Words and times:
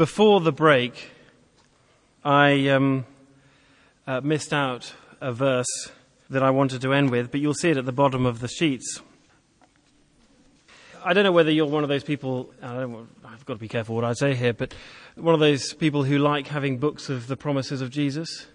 Before 0.00 0.40
the 0.40 0.50
break, 0.50 1.10
I 2.24 2.68
um, 2.68 3.04
uh, 4.06 4.22
missed 4.22 4.50
out 4.50 4.94
a 5.20 5.30
verse 5.30 5.90
that 6.30 6.42
I 6.42 6.48
wanted 6.48 6.80
to 6.80 6.94
end 6.94 7.10
with, 7.10 7.30
but 7.30 7.40
you'll 7.40 7.52
see 7.52 7.68
it 7.68 7.76
at 7.76 7.84
the 7.84 7.92
bottom 7.92 8.24
of 8.24 8.40
the 8.40 8.48
sheets. 8.48 9.02
I 11.04 11.12
don't 11.12 11.24
know 11.24 11.32
whether 11.32 11.50
you're 11.50 11.66
one 11.66 11.82
of 11.82 11.90
those 11.90 12.02
people, 12.02 12.50
I 12.62 12.78
have 12.78 13.44
got 13.44 13.52
to 13.52 13.60
be 13.60 13.68
careful 13.68 13.94
what 13.94 14.04
I 14.04 14.14
say 14.14 14.34
here, 14.34 14.54
but 14.54 14.72
one 15.16 15.34
of 15.34 15.40
those 15.40 15.74
people 15.74 16.04
who 16.04 16.16
like 16.16 16.46
having 16.46 16.78
books 16.78 17.10
of 17.10 17.26
the 17.26 17.36
promises 17.36 17.82
of 17.82 17.90
Jesus. 17.90 18.46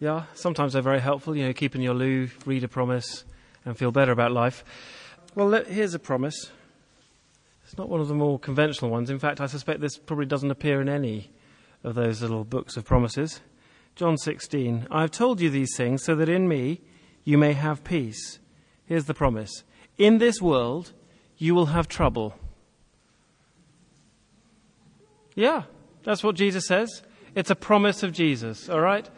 Yeah, 0.00 0.22
sometimes 0.32 0.72
they're 0.72 0.80
very 0.80 1.00
helpful, 1.00 1.36
you 1.36 1.46
know, 1.46 1.52
keep 1.52 1.74
in 1.74 1.82
your 1.82 1.92
loo, 1.92 2.30
read 2.46 2.64
a 2.64 2.68
promise, 2.68 3.24
and 3.66 3.76
feel 3.76 3.92
better 3.92 4.12
about 4.12 4.32
life. 4.32 4.64
Well, 5.34 5.62
here's 5.64 5.92
a 5.92 5.98
promise. 5.98 6.50
It's 7.68 7.76
not 7.76 7.90
one 7.90 8.00
of 8.00 8.08
the 8.08 8.14
more 8.14 8.38
conventional 8.38 8.90
ones. 8.90 9.10
In 9.10 9.18
fact, 9.18 9.42
I 9.42 9.46
suspect 9.46 9.82
this 9.82 9.98
probably 9.98 10.24
doesn't 10.24 10.50
appear 10.50 10.80
in 10.80 10.88
any 10.88 11.30
of 11.84 11.96
those 11.96 12.22
little 12.22 12.42
books 12.42 12.78
of 12.78 12.86
promises. 12.86 13.42
John 13.94 14.16
16 14.16 14.86
I 14.90 15.02
have 15.02 15.10
told 15.10 15.38
you 15.38 15.50
these 15.50 15.76
things 15.76 16.02
so 16.02 16.14
that 16.14 16.30
in 16.30 16.48
me 16.48 16.80
you 17.24 17.36
may 17.36 17.52
have 17.52 17.84
peace. 17.84 18.38
Here's 18.86 19.04
the 19.04 19.12
promise 19.12 19.64
In 19.98 20.16
this 20.16 20.40
world 20.40 20.94
you 21.36 21.54
will 21.54 21.66
have 21.66 21.88
trouble. 21.88 22.36
Yeah, 25.34 25.64
that's 26.04 26.24
what 26.24 26.36
Jesus 26.36 26.66
says. 26.66 27.02
It's 27.34 27.50
a 27.50 27.54
promise 27.54 28.02
of 28.02 28.12
Jesus, 28.12 28.70
all 28.70 28.80
right? 28.80 29.10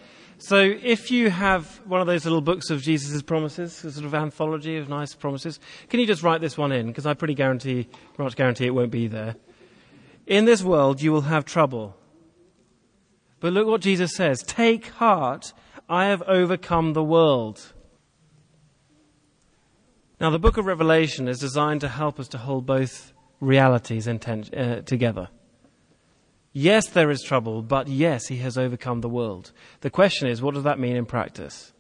So 0.42 0.56
if 0.56 1.10
you 1.10 1.28
have 1.28 1.66
one 1.84 2.00
of 2.00 2.06
those 2.06 2.24
little 2.24 2.40
books 2.40 2.70
of 2.70 2.80
Jesus' 2.80 3.20
promises, 3.20 3.84
a 3.84 3.92
sort 3.92 4.06
of 4.06 4.14
anthology 4.14 4.78
of 4.78 4.88
nice 4.88 5.14
promises, 5.14 5.60
can 5.90 6.00
you 6.00 6.06
just 6.06 6.22
write 6.22 6.40
this 6.40 6.56
one 6.56 6.72
in? 6.72 6.86
Because 6.86 7.04
I 7.04 7.12
pretty 7.12 7.34
guarantee, 7.34 7.88
much 8.16 8.36
guarantee 8.36 8.64
it 8.64 8.74
won't 8.74 8.90
be 8.90 9.06
there. 9.06 9.36
In 10.26 10.46
this 10.46 10.62
world 10.64 11.02
you 11.02 11.12
will 11.12 11.20
have 11.22 11.44
trouble. 11.44 11.94
But 13.40 13.52
look 13.52 13.66
what 13.66 13.82
Jesus 13.82 14.16
says 14.16 14.42
Take 14.42 14.86
heart, 14.86 15.52
I 15.90 16.06
have 16.06 16.22
overcome 16.22 16.94
the 16.94 17.04
world. 17.04 17.74
Now, 20.22 20.30
the 20.30 20.38
book 20.38 20.56
of 20.56 20.64
Revelation 20.64 21.28
is 21.28 21.38
designed 21.38 21.82
to 21.82 21.88
help 21.88 22.18
us 22.18 22.28
to 22.28 22.38
hold 22.38 22.64
both 22.64 23.12
realities 23.40 24.08
ten- 24.20 24.44
uh, 24.54 24.80
together. 24.82 25.28
Yes, 26.52 26.88
there 26.88 27.10
is 27.10 27.22
trouble, 27.22 27.62
but 27.62 27.86
yes, 27.86 28.26
he 28.26 28.38
has 28.38 28.58
overcome 28.58 29.00
the 29.00 29.08
world. 29.08 29.52
The 29.82 29.90
question 29.90 30.26
is, 30.28 30.42
what 30.42 30.54
does 30.54 30.64
that 30.64 30.80
mean 30.80 30.96
in 30.96 31.06
practice? 31.06 31.72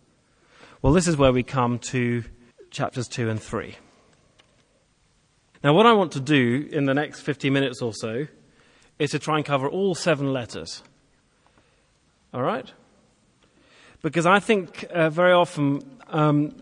Well, 0.80 0.92
this 0.92 1.08
is 1.08 1.16
where 1.16 1.32
we 1.32 1.42
come 1.42 1.78
to 1.90 2.22
chapters 2.70 3.08
2 3.08 3.28
and 3.28 3.42
3. 3.42 3.76
Now, 5.64 5.74
what 5.74 5.86
I 5.86 5.92
want 5.92 6.12
to 6.12 6.20
do 6.20 6.68
in 6.72 6.84
the 6.84 6.94
next 6.94 7.20
50 7.20 7.50
minutes 7.50 7.82
or 7.82 7.92
so 7.92 8.26
is 8.98 9.10
to 9.10 9.18
try 9.18 9.36
and 9.36 9.44
cover 9.44 9.68
all 9.68 9.94
seven 9.94 10.32
letters. 10.32 10.82
All 12.32 12.42
right? 12.42 12.70
Because 14.02 14.24
I 14.24 14.38
think 14.38 14.84
uh, 14.90 15.10
very 15.10 15.32
often, 15.32 15.82
um, 16.08 16.54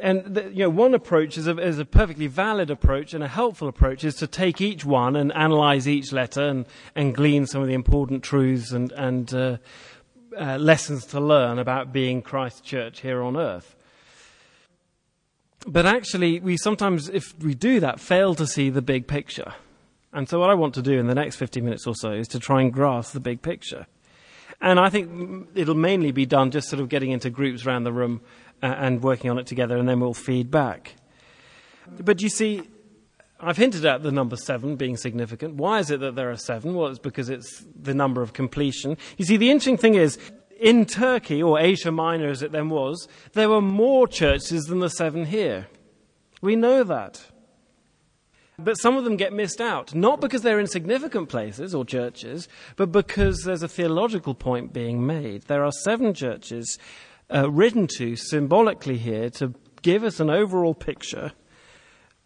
and 0.00 0.34
the, 0.34 0.50
you 0.50 0.64
know, 0.64 0.70
one 0.70 0.94
approach 0.94 1.38
is 1.38 1.46
a, 1.46 1.56
is 1.58 1.78
a 1.78 1.84
perfectly 1.84 2.26
valid 2.26 2.70
approach 2.70 3.14
and 3.14 3.22
a 3.22 3.28
helpful 3.28 3.68
approach 3.68 4.04
is 4.04 4.14
to 4.16 4.26
take 4.26 4.60
each 4.60 4.84
one 4.84 5.14
and 5.14 5.32
analyze 5.32 5.86
each 5.86 6.12
letter 6.12 6.42
and, 6.42 6.66
and 6.94 7.14
glean 7.14 7.46
some 7.46 7.62
of 7.62 7.68
the 7.68 7.74
important 7.74 8.22
truths 8.22 8.72
and, 8.72 8.90
and 8.92 9.32
uh, 9.32 9.56
uh, 10.38 10.56
lessons 10.56 11.06
to 11.06 11.20
learn 11.20 11.58
about 11.58 11.92
being 11.92 12.22
Christ's 12.22 12.60
church 12.60 13.00
here 13.00 13.22
on 13.22 13.36
earth. 13.36 13.76
But 15.66 15.86
actually, 15.86 16.40
we 16.40 16.56
sometimes, 16.56 17.08
if 17.08 17.38
we 17.38 17.54
do 17.54 17.80
that, 17.80 18.00
fail 18.00 18.34
to 18.34 18.46
see 18.46 18.70
the 18.70 18.82
big 18.82 19.06
picture. 19.06 19.54
And 20.12 20.28
so, 20.28 20.38
what 20.38 20.50
I 20.50 20.54
want 20.54 20.74
to 20.74 20.82
do 20.82 20.98
in 20.98 21.06
the 21.06 21.14
next 21.14 21.36
50 21.36 21.60
minutes 21.60 21.86
or 21.86 21.94
so 21.94 22.12
is 22.12 22.28
to 22.28 22.38
try 22.38 22.60
and 22.60 22.72
grasp 22.72 23.12
the 23.12 23.20
big 23.20 23.40
picture. 23.40 23.86
And 24.60 24.78
I 24.78 24.88
think 24.88 25.48
it'll 25.54 25.74
mainly 25.74 26.12
be 26.12 26.26
done 26.26 26.50
just 26.50 26.68
sort 26.68 26.80
of 26.80 26.88
getting 26.88 27.10
into 27.10 27.30
groups 27.30 27.66
around 27.66 27.84
the 27.84 27.92
room 27.92 28.20
and 28.64 29.02
working 29.02 29.30
on 29.30 29.38
it 29.38 29.46
together, 29.46 29.76
and 29.76 29.88
then 29.88 30.00
we'll 30.00 30.14
feed 30.14 30.50
back. 30.50 30.94
But 32.00 32.22
you 32.22 32.28
see, 32.28 32.62
I've 33.40 33.56
hinted 33.56 33.84
at 33.84 34.02
the 34.02 34.10
number 34.10 34.36
seven 34.36 34.76
being 34.76 34.96
significant. 34.96 35.56
Why 35.56 35.80
is 35.80 35.90
it 35.90 36.00
that 36.00 36.14
there 36.14 36.30
are 36.30 36.36
seven? 36.36 36.74
Well, 36.74 36.88
it's 36.88 36.98
because 36.98 37.28
it's 37.28 37.64
the 37.80 37.94
number 37.94 38.22
of 38.22 38.32
completion. 38.32 38.96
You 39.18 39.24
see, 39.24 39.36
the 39.36 39.50
interesting 39.50 39.76
thing 39.76 39.94
is, 39.94 40.18
in 40.58 40.86
Turkey, 40.86 41.42
or 41.42 41.58
Asia 41.58 41.92
Minor 41.92 42.28
as 42.28 42.42
it 42.42 42.52
then 42.52 42.70
was, 42.70 43.06
there 43.32 43.48
were 43.48 43.60
more 43.60 44.06
churches 44.06 44.64
than 44.64 44.78
the 44.78 44.88
seven 44.88 45.26
here. 45.26 45.66
We 46.40 46.56
know 46.56 46.84
that. 46.84 47.22
But 48.56 48.74
some 48.74 48.96
of 48.96 49.02
them 49.02 49.16
get 49.16 49.32
missed 49.32 49.60
out, 49.60 49.94
not 49.96 50.20
because 50.20 50.42
they're 50.42 50.60
insignificant 50.60 51.28
places 51.28 51.74
or 51.74 51.84
churches, 51.84 52.48
but 52.76 52.92
because 52.92 53.42
there's 53.42 53.64
a 53.64 53.68
theological 53.68 54.32
point 54.32 54.72
being 54.72 55.04
made. 55.04 55.42
There 55.42 55.64
are 55.64 55.72
seven 55.72 56.14
churches 56.14 56.78
uh, 57.32 57.50
written 57.50 57.86
to 57.98 58.16
symbolically 58.16 58.98
here 58.98 59.30
to 59.30 59.54
give 59.82 60.04
us 60.04 60.20
an 60.20 60.30
overall 60.30 60.74
picture 60.74 61.32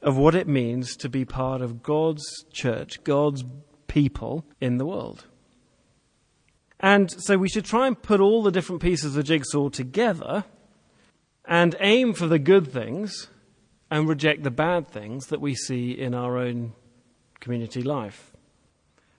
of 0.01 0.17
what 0.17 0.35
it 0.35 0.47
means 0.47 0.97
to 0.97 1.09
be 1.09 1.25
part 1.25 1.61
of 1.61 1.83
God's 1.83 2.25
church, 2.53 3.03
God's 3.05 3.45
people 3.87 4.45
in 4.61 4.79
the 4.79 4.87
world. 4.87 5.27
And 6.81 7.11
so 7.11 7.37
we 7.37 7.49
should 7.49 7.65
try 7.65 7.89
and 7.89 8.01
put 8.01 8.21
all 8.21 8.43
the 8.43 8.53
different 8.53 8.81
pieces 8.81 9.07
of 9.07 9.13
the 9.15 9.23
jigsaw 9.23 9.69
together 9.69 10.45
and 11.45 11.75
aim 11.81 12.13
for 12.13 12.27
the 12.27 12.39
good 12.39 12.71
things 12.71 13.29
and 13.91 14.09
reject 14.09 14.45
the 14.45 14.51
bad 14.51 14.87
things 14.89 15.27
that 15.27 15.41
we 15.41 15.55
see 15.55 15.91
in 15.91 16.15
our 16.15 16.37
own 16.37 16.75
community 17.41 17.83
life. 17.83 18.33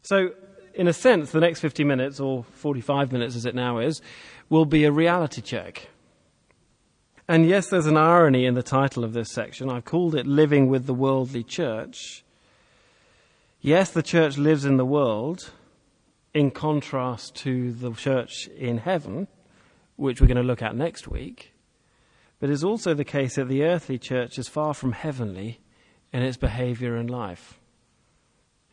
So, 0.04 0.32
in 0.74 0.88
a 0.88 0.94
sense, 0.94 1.32
the 1.32 1.40
next 1.40 1.60
50 1.60 1.84
minutes, 1.84 2.20
or 2.20 2.44
45 2.44 3.12
minutes 3.12 3.36
as 3.36 3.46
it 3.46 3.56
now 3.56 3.80
is, 3.80 4.02
will 4.50 4.66
be 4.66 4.84
a 4.84 4.92
reality 4.92 5.42
check. 5.42 5.90
And 7.28 7.48
yes, 7.48 7.68
there's 7.68 7.86
an 7.86 7.98
irony 7.98 8.46
in 8.46 8.56
the 8.56 8.64
title 8.64 9.04
of 9.04 9.14
this 9.14 9.32
section. 9.32 9.70
I've 9.70 9.86
called 9.86 10.16
it 10.16 10.26
Living 10.26 10.68
with 10.68 10.88
the 10.88 10.96
Worldly 10.96 11.44
Church. 11.44 12.24
Yes, 13.62 13.92
the 13.92 14.02
church 14.02 14.38
lives 14.38 14.66
in 14.66 14.78
the 14.78 14.86
world, 14.86 15.52
in 16.34 16.50
contrast 16.50 17.36
to 17.36 17.72
the 17.72 17.92
church 17.92 18.48
in 18.48 18.80
heaven, 18.80 19.28
which 19.96 20.20
we're 20.20 20.28
going 20.28 20.38
to 20.38 20.44
look 20.44 20.64
at 20.64 20.76
next 20.76 21.08
week. 21.08 21.54
But 22.40 22.50
it's 22.50 22.64
also 22.64 22.94
the 22.94 23.04
case 23.04 23.36
that 23.36 23.48
the 23.48 23.64
earthly 23.64 24.00
church 24.00 24.40
is 24.40 24.48
far 24.48 24.74
from 24.74 24.94
heavenly 24.94 25.60
in 26.12 26.24
its 26.24 26.38
behavior 26.38 26.96
and 26.96 27.10
life. 27.10 27.60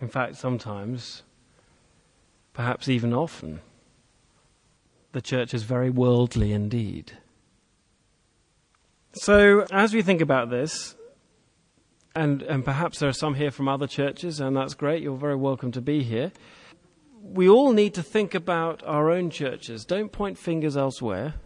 In 0.00 0.08
fact, 0.08 0.36
sometimes, 0.36 1.24
perhaps 2.54 2.88
even 2.88 3.12
often, 3.12 3.60
the 5.16 5.22
church 5.22 5.54
is 5.54 5.62
very 5.62 5.88
worldly 5.88 6.52
indeed. 6.52 7.10
So, 9.14 9.64
as 9.72 9.94
we 9.94 10.02
think 10.02 10.20
about 10.20 10.50
this, 10.50 10.94
and, 12.14 12.42
and 12.42 12.62
perhaps 12.62 12.98
there 12.98 13.08
are 13.08 13.14
some 13.14 13.32
here 13.32 13.50
from 13.50 13.66
other 13.66 13.86
churches, 13.86 14.40
and 14.40 14.54
that's 14.54 14.74
great, 14.74 15.02
you're 15.02 15.16
very 15.16 15.34
welcome 15.34 15.72
to 15.72 15.80
be 15.80 16.02
here. 16.02 16.32
We 17.22 17.48
all 17.48 17.72
need 17.72 17.94
to 17.94 18.02
think 18.02 18.34
about 18.34 18.82
our 18.84 19.10
own 19.10 19.30
churches. 19.30 19.86
Don't 19.86 20.12
point 20.12 20.36
fingers 20.36 20.76
elsewhere. 20.76 21.36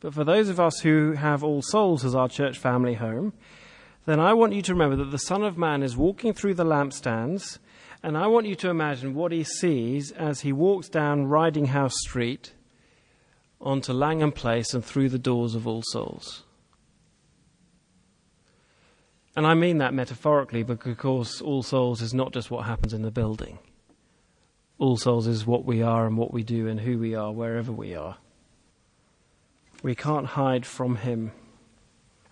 But 0.00 0.12
for 0.12 0.24
those 0.24 0.48
of 0.48 0.58
us 0.58 0.80
who 0.80 1.12
have 1.12 1.44
All 1.44 1.62
Souls 1.62 2.04
as 2.04 2.16
our 2.16 2.28
church 2.28 2.58
family 2.58 2.94
home, 2.94 3.32
then 4.06 4.18
I 4.18 4.34
want 4.34 4.54
you 4.54 4.62
to 4.62 4.72
remember 4.72 4.96
that 4.96 5.12
the 5.12 5.18
Son 5.18 5.44
of 5.44 5.56
Man 5.56 5.84
is 5.84 5.96
walking 5.96 6.32
through 6.32 6.54
the 6.54 6.66
lampstands, 6.66 7.60
and 8.02 8.18
I 8.18 8.26
want 8.26 8.46
you 8.46 8.56
to 8.56 8.70
imagine 8.70 9.14
what 9.14 9.30
he 9.30 9.44
sees 9.44 10.10
as 10.10 10.40
he 10.40 10.52
walks 10.52 10.88
down 10.88 11.26
Riding 11.26 11.66
House 11.66 11.94
Street 12.00 12.54
onto 13.62 13.92
Langham 13.92 14.32
Place 14.32 14.74
and 14.74 14.84
through 14.84 15.08
the 15.08 15.18
doors 15.18 15.54
of 15.54 15.66
All 15.66 15.82
Souls. 15.84 16.42
And 19.34 19.46
I 19.46 19.54
mean 19.54 19.78
that 19.78 19.94
metaphorically 19.94 20.62
because, 20.62 20.92
of 20.92 20.98
course, 20.98 21.40
All 21.40 21.62
Souls 21.62 22.02
is 22.02 22.12
not 22.12 22.32
just 22.32 22.50
what 22.50 22.66
happens 22.66 22.92
in 22.92 23.02
the 23.02 23.10
building. 23.10 23.58
All 24.78 24.96
Souls 24.96 25.26
is 25.26 25.46
what 25.46 25.64
we 25.64 25.80
are 25.80 26.06
and 26.06 26.18
what 26.18 26.32
we 26.32 26.42
do 26.42 26.66
and 26.66 26.80
who 26.80 26.98
we 26.98 27.14
are 27.14 27.32
wherever 27.32 27.72
we 27.72 27.94
are. 27.94 28.18
We 29.82 29.94
can't 29.94 30.26
hide 30.26 30.66
from 30.66 30.96
him. 30.96 31.32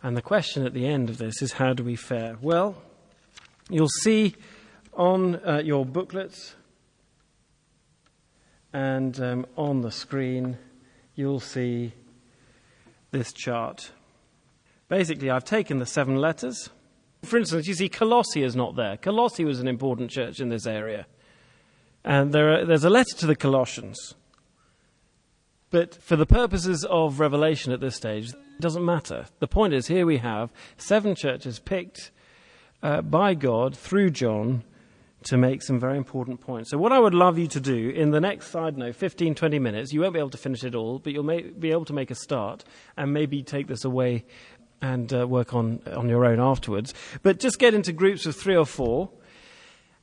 And 0.03 0.17
the 0.17 0.23
question 0.23 0.67
at 0.67 0.75
the 0.75 0.87
end 0.87 1.11
of 1.11 1.19
this 1.19 1.41
is 1.43 1.53
how 1.53 1.73
do 1.73 1.85
we 1.85 1.97
fare? 1.97 2.37
Well, 2.41 2.77
you'll 3.69 3.89
see 3.89 4.35
on 4.93 5.37
uh, 5.37 5.63
your 5.65 5.87
booklets 5.87 6.55
and 8.73 9.19
um, 9.21 9.47
on 9.57 9.81
the 9.81 9.91
screen, 9.91 10.59
you'll 11.15 11.41
see 11.41 11.93
this 13.11 13.33
chart. 13.33 13.91
Basically, 14.89 15.31
I've 15.31 15.45
taken 15.45 15.79
the 15.79 15.87
seven 15.87 16.17
letters. 16.17 16.71
For 17.23 17.39
instance, 17.39 17.67
you 17.67 17.75
see 17.75 17.89
Colossae 17.89 18.43
is 18.43 18.57
not 18.57 18.77
there. 18.77 18.97
Colossae 18.97 19.45
was 19.45 19.61
an 19.61 19.69
important 19.69 20.11
church 20.11 20.41
in 20.41 20.49
this 20.49 20.67
area. 20.67 21.07
And 22.05 22.33
there 22.33 22.53
are, 22.53 22.65
there's 22.65 22.85
a 22.85 22.91
letter 22.91 23.17
to 23.19 23.27
the 23.27 23.37
Colossians. 23.37 24.15
But 25.71 25.95
for 25.95 26.17
the 26.17 26.27
purposes 26.27 26.85
of 26.89 27.21
Revelation 27.21 27.73
at 27.73 27.81
this 27.81 27.95
stage, 27.97 28.31
it 28.31 28.61
doesn't 28.61 28.85
matter. 28.85 29.27
The 29.39 29.47
point 29.47 29.75
is, 29.75 29.87
here 29.87 30.07
we 30.07 30.19
have 30.19 30.51
seven 30.77 31.15
churches 31.15 31.59
picked 31.59 32.11
uh, 32.83 33.03
by 33.03 33.35
God 33.35 33.77
through 33.77 34.11
John 34.11 34.65
to 35.25 35.37
make 35.37 35.63
some 35.63 35.79
very 35.79 35.97
important 35.97 36.41
points. 36.41 36.71
So, 36.71 36.79
what 36.79 36.93
I 36.93 36.99
would 36.99 37.15
love 37.15 37.39
you 37.39 37.47
to 37.49 37.61
do 37.61 37.91
in 37.91 38.11
the 38.11 38.21
next 38.21 38.49
side 38.49 38.79
note, 38.79 38.97
15, 38.97 39.35
20 39.35 39.59
minutes, 39.59 39.93
you 39.93 40.01
won't 40.01 40.15
be 40.15 40.19
able 40.19 40.31
to 40.31 40.39
finish 40.39 40.65
it 40.65 40.75
all, 40.75 40.99
but 40.99 41.13
you'll 41.13 41.25
be 41.25 41.71
able 41.71 41.85
to 41.85 41.93
make 41.93 42.11
a 42.11 42.15
start 42.15 42.65
and 42.97 43.13
maybe 43.13 43.43
take 43.43 43.67
this 43.67 43.85
away 43.85 44.25
and 44.83 45.13
uh, 45.13 45.27
work 45.27 45.55
on, 45.55 45.81
on 45.95 46.09
your 46.09 46.25
own 46.25 46.41
afterwards. 46.41 46.95
But 47.23 47.39
just 47.39 47.59
get 47.59 47.75
into 47.75 47.93
groups 47.93 48.25
of 48.25 48.35
three 48.35 48.57
or 48.57 48.65
four 48.67 49.11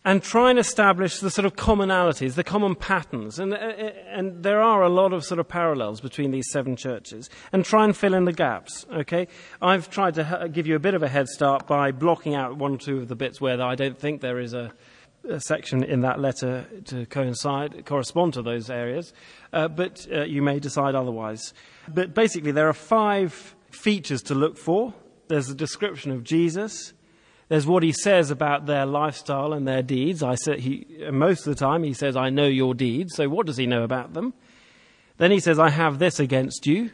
and 0.06 0.24
try 0.24 0.50
and 0.50 0.58
establish 0.58 1.20
the 1.20 1.30
sort 1.30 1.46
of 1.46 1.56
commonalities, 1.56 2.36
the 2.36 2.44
common 2.44 2.76
patterns. 2.76 3.40
And, 3.40 3.54
uh, 3.54 3.58
uh, 3.58 3.92
and 4.10 4.44
there 4.44 4.62
are 4.62 4.82
a 4.82 4.90
lot 4.90 5.12
of 5.12 5.26
sort 5.26 5.40
of 5.40 5.50
parallels 5.50 6.00
between 6.00 6.32
these 6.32 6.50
seven 6.52 6.76
churches. 6.76 7.30
And 7.52 7.66
try 7.66 7.84
and 7.84 7.98
fill 7.98 8.14
in 8.14 8.26
the 8.26 8.32
gaps, 8.32 8.86
okay? 8.94 9.28
I've 9.62 9.90
tried 9.90 10.14
to 10.14 10.50
give 10.52 10.68
you 10.68 10.76
a 10.76 10.80
bit 10.80 10.94
of 10.94 11.04
a 11.04 11.10
head 11.10 11.28
start 11.28 11.68
by 11.68 11.92
blocking 11.92 12.36
out 12.36 12.56
one 12.56 12.76
or 12.76 12.78
two 12.78 13.00
of 13.00 13.08
the 13.08 13.16
bits 13.16 13.42
where 13.42 13.62
I 13.62 13.76
don't 13.76 13.98
think 13.98 14.22
there 14.22 14.40
is 14.40 14.54
a 14.54 14.72
section 15.40 15.84
in 15.84 16.02
that 16.02 16.20
letter 16.20 16.66
to 16.86 17.06
coincide, 17.06 17.86
correspond 17.86 18.34
to 18.34 18.42
those 18.42 18.70
areas, 18.70 19.14
uh, 19.54 19.68
but 19.68 20.08
uh, 20.12 20.24
you 20.24 20.42
may 20.42 20.60
decide 20.60 20.96
otherwise. 20.96 21.54
But 21.88 22.14
basically, 22.14 22.52
there 22.52 22.68
are 22.68 22.74
five 22.74 23.56
features 23.70 24.22
to 24.24 24.36
look 24.36 24.58
for. 24.58 24.94
There's 25.28 25.50
a 25.50 25.56
description 25.56 26.12
of 26.12 26.24
Jesus. 26.24 26.94
There's 27.50 27.66
what 27.66 27.84
he 27.84 27.94
says 27.94 28.30
about 28.32 28.66
their 28.66 28.86
lifestyle 28.86 29.54
and 29.54 29.68
their 29.68 29.82
deeds. 29.82 30.22
I 30.22 30.36
say 30.36 30.60
he, 30.60 30.86
most 31.12 31.48
of 31.48 31.56
the 31.56 31.60
time 31.60 31.84
he 31.84 31.94
says, 31.94 32.16
I 32.16 32.30
know 32.30 32.48
your 32.48 32.74
deeds. 32.74 33.16
So 33.16 33.30
what 33.30 33.46
does 33.46 33.58
he 33.58 33.66
know 33.66 33.84
about 33.84 34.14
them? 34.14 34.34
Then 35.18 35.32
he 35.32 35.40
says, 35.40 35.58
I 35.58 35.70
have 35.70 36.00
this 36.00 36.20
against 36.20 36.68
you. 36.68 36.92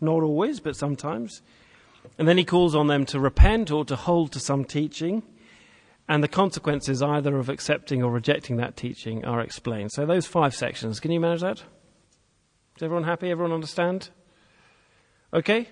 Not 0.00 0.22
always, 0.22 0.60
but 0.60 0.76
sometimes. 0.76 1.42
And 2.18 2.26
then 2.26 2.38
he 2.38 2.44
calls 2.44 2.74
on 2.74 2.86
them 2.86 3.04
to 3.06 3.20
repent 3.20 3.70
or 3.70 3.84
to 3.84 3.96
hold 3.96 4.32
to 4.32 4.40
some 4.40 4.64
teaching 4.64 5.22
and 6.08 6.22
the 6.22 6.28
consequences 6.28 7.02
either 7.02 7.38
of 7.38 7.48
accepting 7.48 8.02
or 8.02 8.10
rejecting 8.10 8.56
that 8.56 8.76
teaching 8.76 9.24
are 9.24 9.40
explained. 9.40 9.92
So 9.92 10.06
those 10.06 10.26
five 10.26 10.54
sections, 10.54 11.00
can 11.00 11.10
you 11.10 11.20
manage 11.20 11.40
that? 11.40 11.62
Is 12.76 12.82
everyone 12.82 13.04
happy? 13.04 13.30
Everyone 13.30 13.52
understand? 13.52 14.10
Okay? 15.32 15.68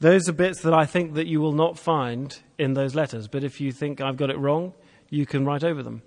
Those 0.00 0.28
are 0.28 0.32
bits 0.32 0.62
that 0.62 0.74
I 0.74 0.86
think 0.86 1.14
that 1.14 1.26
you 1.26 1.40
will 1.40 1.52
not 1.52 1.78
find 1.78 2.38
in 2.58 2.74
those 2.74 2.94
letters, 2.94 3.26
but 3.26 3.42
if 3.42 3.60
you 3.60 3.72
think 3.72 4.00
I've 4.00 4.16
got 4.16 4.30
it 4.30 4.38
wrong, 4.38 4.74
you 5.10 5.26
can 5.26 5.44
write 5.44 5.64
over 5.64 5.82
them. 5.82 6.02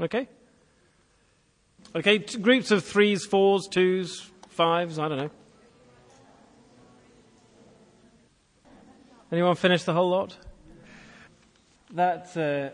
Okay? 0.00 0.28
Okay, 1.94 2.18
groups 2.18 2.70
of 2.70 2.84
threes, 2.84 3.24
fours, 3.24 3.68
twos, 3.70 4.30
fives, 4.48 4.98
I 4.98 5.08
don't 5.08 5.18
know. 5.18 5.30
Anyone 9.34 9.56
finish 9.56 9.82
the 9.82 9.92
whole 9.92 10.10
lot? 10.10 10.36
That 11.92 12.36
uh, 12.36 12.70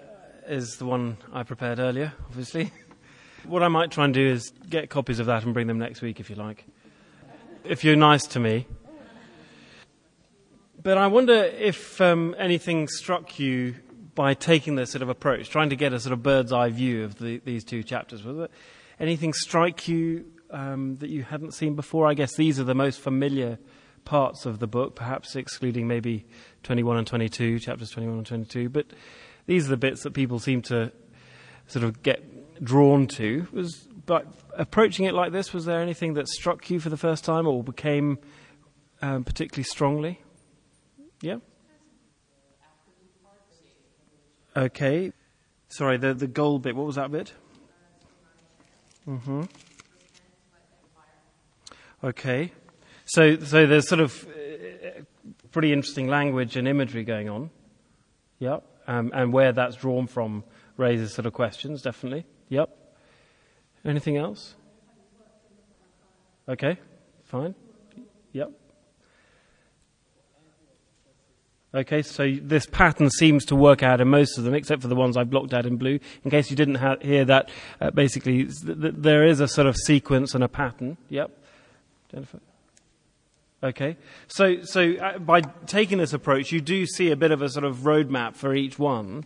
is 0.46 0.76
the 0.76 0.84
one 0.84 1.16
I 1.32 1.42
prepared 1.42 1.78
earlier, 1.78 2.12
obviously. 2.26 2.70
what 3.46 3.62
I 3.62 3.68
might 3.68 3.90
try 3.90 4.04
and 4.04 4.12
do 4.12 4.26
is 4.26 4.52
get 4.68 4.90
copies 4.90 5.20
of 5.20 5.24
that 5.24 5.42
and 5.42 5.54
bring 5.54 5.68
them 5.68 5.78
next 5.78 6.02
week 6.02 6.20
if 6.20 6.28
you 6.28 6.36
like. 6.36 6.66
If 7.64 7.82
you're 7.82 7.96
nice 7.96 8.26
to 8.26 8.40
me. 8.40 8.66
But 10.82 10.98
I 10.98 11.06
wonder 11.06 11.32
if 11.32 11.98
um, 11.98 12.36
anything 12.36 12.88
struck 12.88 13.38
you 13.38 13.76
by 14.14 14.34
taking 14.34 14.74
this 14.74 14.90
sort 14.90 15.00
of 15.00 15.08
approach, 15.08 15.48
trying 15.48 15.70
to 15.70 15.76
get 15.76 15.94
a 15.94 15.98
sort 15.98 16.12
of 16.12 16.22
bird's 16.22 16.52
eye 16.52 16.68
view 16.68 17.04
of 17.04 17.18
the, 17.18 17.38
these 17.38 17.64
two 17.64 17.82
chapters. 17.82 18.22
Was 18.22 18.36
it 18.36 18.50
anything 18.98 19.32
strike 19.32 19.88
you 19.88 20.26
um, 20.50 20.96
that 20.96 21.08
you 21.08 21.22
hadn't 21.22 21.54
seen 21.54 21.74
before? 21.74 22.06
I 22.06 22.12
guess 22.12 22.36
these 22.36 22.60
are 22.60 22.64
the 22.64 22.74
most 22.74 23.00
familiar 23.00 23.58
parts 24.04 24.46
of 24.46 24.58
the 24.58 24.66
book, 24.66 24.94
perhaps 24.94 25.36
excluding 25.36 25.86
maybe 25.86 26.26
21 26.62 26.96
and 26.96 27.06
22, 27.06 27.58
chapters 27.58 27.90
21 27.90 28.18
and 28.18 28.26
22. 28.26 28.68
But 28.68 28.86
these 29.46 29.66
are 29.66 29.70
the 29.70 29.76
bits 29.76 30.02
that 30.02 30.12
people 30.12 30.38
seem 30.38 30.62
to 30.62 30.92
sort 31.66 31.84
of 31.84 32.02
get 32.02 32.64
drawn 32.64 33.06
to. 33.06 33.46
Was 33.52 33.88
but 34.06 34.26
approaching 34.56 35.06
it 35.06 35.14
like 35.14 35.32
this, 35.32 35.52
was 35.52 35.64
there 35.64 35.80
anything 35.80 36.14
that 36.14 36.28
struck 36.28 36.68
you 36.70 36.80
for 36.80 36.88
the 36.88 36.96
first 36.96 37.24
time 37.24 37.46
or 37.46 37.62
became 37.62 38.18
um, 39.02 39.24
particularly 39.24 39.64
strongly? 39.64 40.20
Yeah. 41.20 41.36
Okay. 44.56 45.12
Sorry, 45.68 45.96
the 45.96 46.14
the 46.14 46.26
goal 46.26 46.58
bit. 46.58 46.74
What 46.74 46.86
was 46.86 46.96
that 46.96 47.12
bit? 47.12 47.32
Mm-hmm. 49.06 49.42
Okay. 52.02 52.52
So, 53.12 53.36
so 53.40 53.66
there's 53.66 53.88
sort 53.88 54.00
of 54.00 54.24
uh, 54.28 55.00
pretty 55.50 55.72
interesting 55.72 56.06
language 56.06 56.56
and 56.56 56.68
imagery 56.68 57.02
going 57.02 57.28
on. 57.28 57.50
Yep. 58.38 58.64
Um, 58.86 59.10
and 59.12 59.32
where 59.32 59.50
that's 59.50 59.74
drawn 59.74 60.06
from 60.06 60.44
raises 60.76 61.12
sort 61.12 61.26
of 61.26 61.32
questions, 61.32 61.82
definitely. 61.82 62.24
Yep. 62.50 62.70
Anything 63.84 64.16
else? 64.16 64.54
Okay. 66.48 66.78
Fine. 67.24 67.56
Yep. 68.32 68.52
Okay, 71.74 72.02
so 72.02 72.32
this 72.40 72.66
pattern 72.66 73.10
seems 73.10 73.44
to 73.46 73.56
work 73.56 73.82
out 73.82 74.00
in 74.00 74.06
most 74.06 74.38
of 74.38 74.44
them, 74.44 74.54
except 74.54 74.82
for 74.82 74.88
the 74.88 74.94
ones 74.94 75.16
I 75.16 75.24
blocked 75.24 75.52
out 75.52 75.66
in 75.66 75.78
blue. 75.78 75.98
In 76.24 76.30
case 76.30 76.48
you 76.48 76.56
didn't 76.56 76.76
ha- 76.76 76.96
hear 77.00 77.24
that, 77.24 77.50
uh, 77.80 77.90
basically, 77.90 78.44
th- 78.44 78.80
th- 78.80 78.94
there 78.96 79.26
is 79.26 79.40
a 79.40 79.48
sort 79.48 79.66
of 79.66 79.76
sequence 79.76 80.32
and 80.32 80.44
a 80.44 80.48
pattern. 80.48 80.96
Yep. 81.08 81.30
Jennifer? 82.12 82.38
Okay, 83.62 83.98
so 84.26 84.62
so 84.62 84.94
uh, 84.94 85.18
by 85.18 85.42
taking 85.66 85.98
this 85.98 86.14
approach, 86.14 86.50
you 86.50 86.62
do 86.62 86.86
see 86.86 87.10
a 87.10 87.16
bit 87.16 87.30
of 87.30 87.42
a 87.42 87.48
sort 87.50 87.64
of 87.64 87.78
roadmap 87.78 88.34
for 88.34 88.54
each 88.54 88.78
one. 88.78 89.24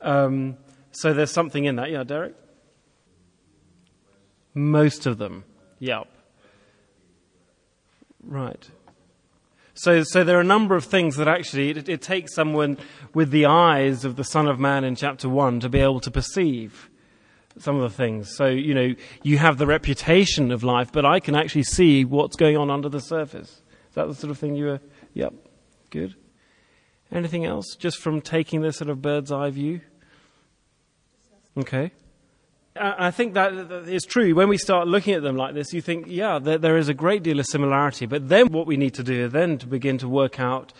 Um, 0.00 0.56
so 0.90 1.12
there's 1.12 1.30
something 1.30 1.64
in 1.64 1.76
that, 1.76 1.90
yeah, 1.90 2.02
Derek. 2.02 2.34
Most 4.54 5.06
of 5.06 5.18
them, 5.18 5.44
yep. 5.78 6.08
Right. 8.24 8.68
So, 9.74 10.02
so 10.04 10.22
there 10.22 10.38
are 10.38 10.40
a 10.40 10.44
number 10.44 10.76
of 10.76 10.84
things 10.84 11.16
that 11.16 11.26
actually 11.26 11.70
it, 11.70 11.88
it 11.88 12.02
takes 12.02 12.34
someone 12.34 12.78
with 13.12 13.30
the 13.30 13.46
eyes 13.46 14.04
of 14.04 14.16
the 14.16 14.24
Son 14.24 14.46
of 14.46 14.58
Man 14.60 14.84
in 14.84 14.94
chapter 14.94 15.28
one 15.28 15.58
to 15.60 15.68
be 15.68 15.80
able 15.80 16.00
to 16.00 16.10
perceive 16.10 16.88
some 17.58 17.76
of 17.76 17.82
the 17.82 17.96
things. 17.96 18.34
So, 18.36 18.46
you 18.46 18.74
know, 18.74 18.94
you 19.22 19.38
have 19.38 19.58
the 19.58 19.66
reputation 19.66 20.50
of 20.50 20.62
life, 20.62 20.90
but 20.92 21.04
I 21.04 21.20
can 21.20 21.34
actually 21.34 21.62
see 21.64 22.04
what's 22.04 22.36
going 22.36 22.56
on 22.56 22.70
under 22.70 22.88
the 22.88 23.00
surface. 23.00 23.62
Is 23.88 23.94
that 23.94 24.08
the 24.08 24.14
sort 24.14 24.30
of 24.30 24.38
thing 24.38 24.56
you 24.56 24.66
were? 24.66 24.80
Yep. 25.14 25.34
Good. 25.90 26.14
Anything 27.12 27.44
else? 27.44 27.76
Just 27.76 27.98
from 27.98 28.20
taking 28.20 28.62
this 28.62 28.78
sort 28.78 28.90
of 28.90 29.00
bird's 29.00 29.30
eye 29.30 29.50
view? 29.50 29.80
Okay. 31.56 31.92
I 32.76 33.12
think 33.12 33.34
that 33.34 33.52
is 33.88 34.02
true. 34.02 34.34
When 34.34 34.48
we 34.48 34.58
start 34.58 34.88
looking 34.88 35.14
at 35.14 35.22
them 35.22 35.36
like 35.36 35.54
this, 35.54 35.72
you 35.72 35.80
think, 35.80 36.06
yeah, 36.08 36.40
there, 36.40 36.76
is 36.76 36.88
a 36.88 36.94
great 36.94 37.22
deal 37.22 37.38
of 37.38 37.46
similarity. 37.46 38.06
But 38.06 38.28
then 38.28 38.48
what 38.48 38.66
we 38.66 38.76
need 38.76 38.94
to 38.94 39.04
do 39.04 39.28
then 39.28 39.58
to 39.58 39.66
begin 39.68 39.96
to 39.98 40.08
work 40.08 40.40
out 40.40 40.72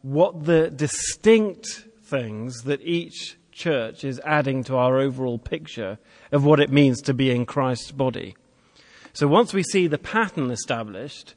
what 0.00 0.44
the 0.44 0.70
distinct 0.70 1.84
things 2.02 2.62
that 2.62 2.80
each 2.80 3.36
church 3.54 4.04
is 4.04 4.20
adding 4.24 4.64
to 4.64 4.76
our 4.76 4.98
overall 4.98 5.38
picture 5.38 5.98
of 6.32 6.44
what 6.44 6.60
it 6.60 6.70
means 6.70 7.00
to 7.02 7.14
be 7.14 7.30
in 7.30 7.46
Christ's 7.46 7.92
body. 7.92 8.36
So 9.12 9.28
once 9.28 9.54
we 9.54 9.62
see 9.62 9.86
the 9.86 9.98
pattern 9.98 10.50
established, 10.50 11.34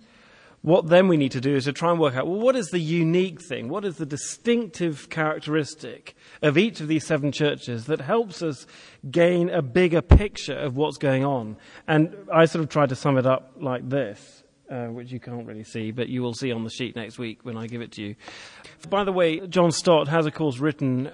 what 0.61 0.89
then 0.89 1.07
we 1.07 1.17
need 1.17 1.31
to 1.33 1.39
do 1.41 1.55
is 1.55 1.65
to 1.65 1.73
try 1.73 1.91
and 1.91 1.99
work 1.99 2.15
out 2.15 2.27
well, 2.27 2.39
what 2.39 2.55
is 2.55 2.67
the 2.67 2.79
unique 2.79 3.41
thing? 3.41 3.69
What 3.69 3.85
is 3.85 3.97
the 3.97 4.05
distinctive 4.05 5.09
characteristic 5.09 6.15
of 6.41 6.57
each 6.57 6.81
of 6.81 6.87
these 6.87 7.05
seven 7.05 7.31
churches 7.31 7.85
that 7.85 8.01
helps 8.01 8.41
us 8.41 8.65
gain 9.09 9.49
a 9.49 9.61
bigger 9.61 10.01
picture 10.01 10.57
of 10.57 10.75
what's 10.75 10.97
going 10.97 11.23
on? 11.23 11.57
And 11.87 12.15
I 12.33 12.45
sort 12.45 12.63
of 12.63 12.69
tried 12.69 12.89
to 12.89 12.95
sum 12.95 13.17
it 13.17 13.25
up 13.25 13.53
like 13.59 13.87
this. 13.87 14.43
Uh, 14.69 14.87
which 14.87 15.13
you 15.13 15.19
can't 15.21 15.47
really 15.47 15.63
see, 15.63 15.91
but 15.91 16.09
you 16.09 16.21
will 16.21 16.33
see 16.33 16.51
on 16.51 16.65
the 16.65 16.69
sheet 16.69 16.93
next 16.93 17.17
week 17.17 17.39
when 17.43 17.55
I 17.55 17.67
give 17.67 17.79
it 17.79 17.93
to 17.93 18.01
you. 18.01 18.15
By 18.89 19.05
the 19.05 19.13
way, 19.13 19.39
John 19.47 19.71
Stott 19.71 20.09
has, 20.09 20.25
of 20.25 20.33
course, 20.33 20.57
written 20.57 21.13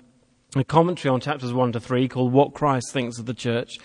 a 0.62 0.66
commentary 0.66 1.12
on 1.12 1.20
chapters 1.20 1.54
1 1.54 1.72
to 1.74 1.80
3 1.80 2.08
called 2.08 2.32
What 2.32 2.54
Christ 2.54 2.92
Thinks 2.92 3.18
of 3.20 3.26
the 3.26 3.34
Church. 3.34 3.78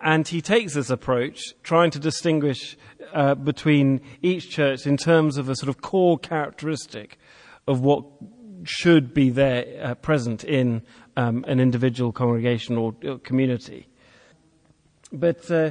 And 0.00 0.26
he 0.28 0.42
takes 0.42 0.74
this 0.74 0.90
approach, 0.90 1.40
trying 1.62 1.90
to 1.92 1.98
distinguish 1.98 2.76
uh, 3.14 3.34
between 3.34 4.00
each 4.22 4.50
church 4.50 4.86
in 4.86 4.96
terms 4.96 5.38
of 5.38 5.48
a 5.48 5.56
sort 5.56 5.68
of 5.68 5.80
core 5.80 6.18
characteristic 6.18 7.18
of 7.66 7.80
what 7.80 8.04
should 8.64 9.14
be 9.14 9.30
there 9.30 9.80
uh, 9.82 9.94
present 9.94 10.44
in 10.44 10.82
um, 11.16 11.44
an 11.48 11.60
individual 11.60 12.12
congregation 12.12 12.76
or, 12.76 12.94
or 13.04 13.18
community. 13.18 13.86
But 15.12 15.50
uh, 15.50 15.70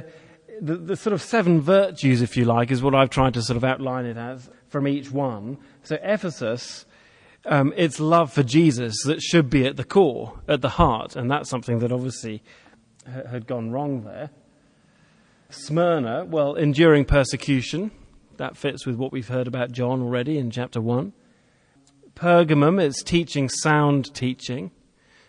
the, 0.60 0.76
the, 0.76 0.96
sort 0.96 1.12
of 1.12 1.22
seven 1.22 1.60
virtues, 1.60 2.22
if 2.22 2.36
you 2.36 2.44
like, 2.44 2.70
is 2.70 2.82
what 2.82 2.94
I've 2.94 3.10
tried 3.10 3.34
to 3.34 3.42
sort 3.42 3.56
of 3.56 3.64
outline 3.64 4.06
it 4.06 4.16
as 4.16 4.48
from 4.68 4.88
each 4.88 5.10
one. 5.10 5.58
So 5.82 5.98
Ephesus 6.02 6.85
um, 7.46 7.72
it's 7.76 8.00
love 8.00 8.32
for 8.32 8.42
Jesus 8.42 8.94
that 9.04 9.22
should 9.22 9.48
be 9.48 9.66
at 9.66 9.76
the 9.76 9.84
core, 9.84 10.40
at 10.48 10.60
the 10.60 10.70
heart, 10.70 11.16
and 11.16 11.30
that's 11.30 11.48
something 11.48 11.78
that 11.78 11.92
obviously 11.92 12.42
ha- 13.06 13.28
had 13.30 13.46
gone 13.46 13.70
wrong 13.70 14.04
there. 14.04 14.30
Smyrna, 15.48 16.24
well, 16.24 16.54
enduring 16.54 17.04
persecution, 17.04 17.92
that 18.36 18.56
fits 18.56 18.84
with 18.84 18.96
what 18.96 19.12
we've 19.12 19.28
heard 19.28 19.46
about 19.46 19.72
John 19.72 20.02
already 20.02 20.38
in 20.38 20.50
chapter 20.50 20.80
1. 20.80 21.12
Pergamum, 22.14 22.80
it's 22.80 23.02
teaching 23.02 23.48
sound 23.48 24.12
teaching. 24.14 24.70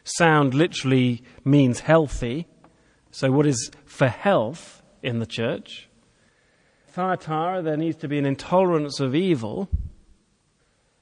sound 0.04 0.54
literally 0.54 1.22
means 1.44 1.82
healthy. 1.82 2.48
So, 3.12 3.32
what 3.32 3.46
is 3.46 3.72
for 3.86 4.08
health 4.08 4.82
in 5.04 5.20
the 5.20 5.26
church? 5.26 5.90
Thyatira, 6.88 7.62
there 7.62 7.78
needs 7.78 7.98
to 7.98 8.08
be 8.08 8.18
an 8.18 8.26
intolerance 8.26 9.00
of 9.00 9.14
evil. 9.14 9.70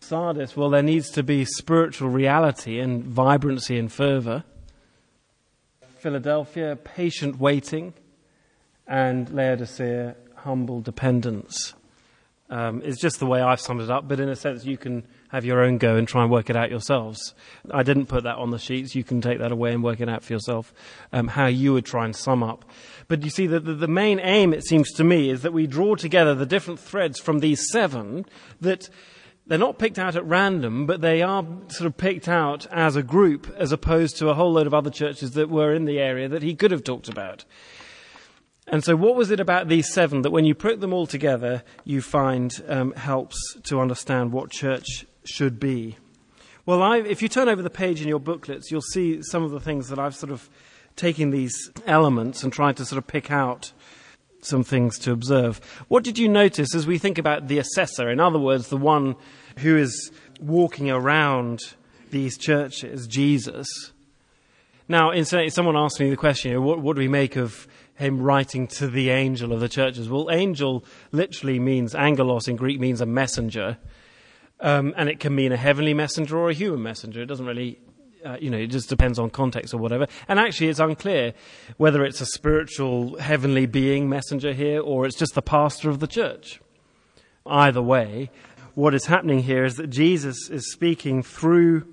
Sardis, 0.08 0.56
well, 0.56 0.70
there 0.70 0.84
needs 0.84 1.10
to 1.12 1.24
be 1.24 1.46
spiritual 1.46 2.10
reality 2.10 2.80
and 2.80 3.04
vibrancy 3.04 3.80
and 3.80 3.92
fervor. 3.92 4.44
Philadelphia, 5.98 6.76
patient 6.76 7.40
waiting. 7.40 7.94
And 8.86 9.28
Laodicea, 9.32 10.16
humble 10.36 10.82
dependence. 10.82 11.74
Um, 12.52 12.84
is 12.84 12.98
just 12.98 13.20
the 13.20 13.26
way 13.26 13.42
I've 13.42 13.60
summed 13.60 13.82
it 13.82 13.90
up, 13.90 14.08
but 14.08 14.20
in 14.20 14.30
a 14.30 14.36
sense, 14.36 14.64
you 14.64 14.78
can 14.78 15.08
have 15.30 15.44
your 15.44 15.64
own 15.64 15.80
go 15.80 15.96
and 15.96 16.08
try 16.08 16.22
and 16.22 16.30
work 16.30 16.52
it 16.52 16.56
out 16.56 16.70
yourselves. 16.70 17.34
I 17.72 17.82
didn't 17.82 18.06
put 18.06 18.26
that 18.26 18.36
on 18.36 18.52
the 18.52 18.60
sheets. 18.60 18.94
You 18.94 19.04
can 19.04 19.20
take 19.20 19.40
that 19.40 19.52
away 19.52 19.74
and 19.74 19.84
work 19.84 20.00
it 20.00 20.08
out 20.08 20.24
for 20.24 20.34
yourself, 20.34 20.72
um, 21.12 21.30
how 21.30 21.48
you 21.48 21.74
would 21.74 21.86
try 21.86 22.06
and 22.06 22.16
sum 22.16 22.44
up. 22.44 22.64
But 23.08 23.24
you 23.24 23.32
see, 23.32 23.48
the, 23.48 23.60
the, 23.60 23.74
the 23.74 23.88
main 23.88 24.20
aim, 24.20 24.54
it 24.54 24.64
seems 24.64 24.92
to 24.92 25.04
me, 25.04 25.32
is 25.32 25.42
that 25.42 25.54
we 25.54 25.66
draw 25.66 25.96
together 25.96 26.36
the 26.36 26.46
different 26.46 26.80
threads 26.80 27.20
from 27.20 27.40
these 27.40 27.68
seven 27.72 28.28
that 28.62 28.88
they're 29.48 29.58
not 29.58 29.78
picked 29.78 30.00
out 30.00 30.16
at 30.16 30.26
random, 30.26 30.86
but 30.86 31.02
they 31.02 31.22
are 31.22 31.46
sort 31.68 31.88
of 31.88 31.98
picked 31.98 32.28
out 32.28 32.66
as 32.68 32.96
a 32.96 33.04
group 33.04 33.54
as 33.58 33.72
opposed 33.72 34.18
to 34.18 34.30
a 34.30 34.34
whole 34.34 34.54
load 34.54 34.68
of 34.68 34.74
other 34.74 34.90
churches 34.90 35.32
that 35.32 35.50
were 35.50 35.74
in 35.74 35.86
the 35.86 36.00
area 36.00 36.28
that 36.28 36.42
he 36.42 36.56
could 36.56 36.72
have 36.72 36.84
talked 36.84 37.10
about. 37.10 37.46
And 38.68 38.84
so, 38.84 38.96
what 38.96 39.16
was 39.16 39.30
it 39.30 39.40
about 39.40 39.68
these 39.68 39.92
seven 39.94 40.24
that 40.24 40.32
when 40.32 40.46
you 40.46 40.56
put 40.56 40.82
them 40.82 40.92
all 40.92 41.06
together, 41.06 41.64
you 41.84 42.02
find 42.02 42.64
um, 42.68 42.94
helps 42.94 43.38
to 43.64 43.80
understand 43.80 44.32
what 44.32 44.50
church 44.50 45.06
should 45.24 45.60
be? 45.60 45.98
Well, 46.66 46.82
I, 46.82 46.98
if 46.98 47.22
you 47.22 47.28
turn 47.28 47.48
over 47.48 47.62
the 47.62 47.70
page 47.70 48.02
in 48.02 48.08
your 48.08 48.20
booklets, 48.20 48.72
you'll 48.72 48.82
see 48.82 49.22
some 49.22 49.44
of 49.44 49.52
the 49.52 49.60
things 49.60 49.90
that 49.90 50.00
I've 50.00 50.16
sort 50.16 50.32
of 50.32 50.50
taken 50.96 51.30
these 51.30 51.70
elements 51.86 52.44
and 52.44 52.52
tried 52.52 52.78
to 52.78 52.86
sort 52.86 52.98
of 52.98 53.06
pick 53.06 53.30
out 53.30 53.72
some 54.46 54.64
things 54.64 54.98
to 55.00 55.12
observe. 55.12 55.60
What 55.88 56.04
did 56.04 56.18
you 56.18 56.28
notice 56.28 56.76
as 56.76 56.88
we 56.88 56.98
think 56.98 57.18
about 57.18 57.48
the 57.48 57.60
assessor? 57.60 58.10
In 58.10 58.20
other 58.20 58.40
words, 58.40 58.70
the 58.70 58.78
one 58.78 59.16
who 59.60 59.78
is 59.78 60.12
walking 60.40 60.90
around 60.90 61.60
these 62.12 62.38
churches, 62.38 63.08
Jesus. 63.08 63.68
Now, 64.88 65.12
incidentally, 65.12 65.50
someone 65.50 65.76
asked 65.76 66.00
me 66.00 66.10
the 66.10 66.18
question, 66.18 66.62
what, 66.64 66.80
what 66.80 66.96
do 66.96 67.00
we 67.00 67.08
make 67.08 67.36
of 67.36 67.68
him 67.96 68.22
writing 68.22 68.68
to 68.68 68.88
the 68.88 69.10
angel 69.10 69.54
of 69.54 69.62
the 69.62 69.70
churches. 69.70 70.10
Well, 70.10 70.30
angel 70.30 70.84
literally 71.12 71.60
means, 71.60 71.96
angelos 71.96 72.48
in 72.48 72.58
Greek 72.58 72.80
means 72.80 73.02
a 73.02 73.06
messenger. 73.06 73.78
Um, 74.60 74.94
and 74.98 75.10
it 75.10 75.20
can 75.20 75.34
mean 75.36 75.52
a 75.52 75.58
heavenly 75.58 75.94
messenger 75.94 76.38
or 76.38 76.50
a 76.50 76.54
human 76.54 76.84
messenger. 76.84 77.22
It 77.22 77.26
doesn't 77.26 77.46
really, 77.46 77.80
uh, 78.26 78.38
you 78.40 78.50
know, 78.50 78.58
it 78.58 78.68
just 78.68 78.90
depends 78.90 79.20
on 79.20 79.30
context 79.30 79.74
or 79.74 79.78
whatever. 79.78 80.08
And 80.28 80.40
actually, 80.40 80.70
it's 80.70 80.80
unclear 80.80 81.34
whether 81.78 82.04
it's 82.04 82.22
a 82.22 82.26
spiritual 82.26 83.18
heavenly 83.20 83.66
being 83.66 84.10
messenger 84.10 84.54
here 84.54 84.82
or 84.82 85.06
it's 85.06 85.18
just 85.18 85.36
the 85.36 85.42
pastor 85.42 85.90
of 85.90 86.00
the 86.00 86.08
church. 86.08 86.60
Either 87.46 87.82
way, 87.82 88.32
what 88.74 88.96
is 88.96 89.06
happening 89.06 89.44
here 89.44 89.64
is 89.64 89.76
that 89.76 89.88
Jesus 89.88 90.50
is 90.50 90.72
speaking 90.72 91.22
through 91.22 91.88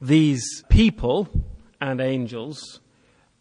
these 0.00 0.64
people 0.70 1.28
and 1.80 2.00
angels 2.00 2.80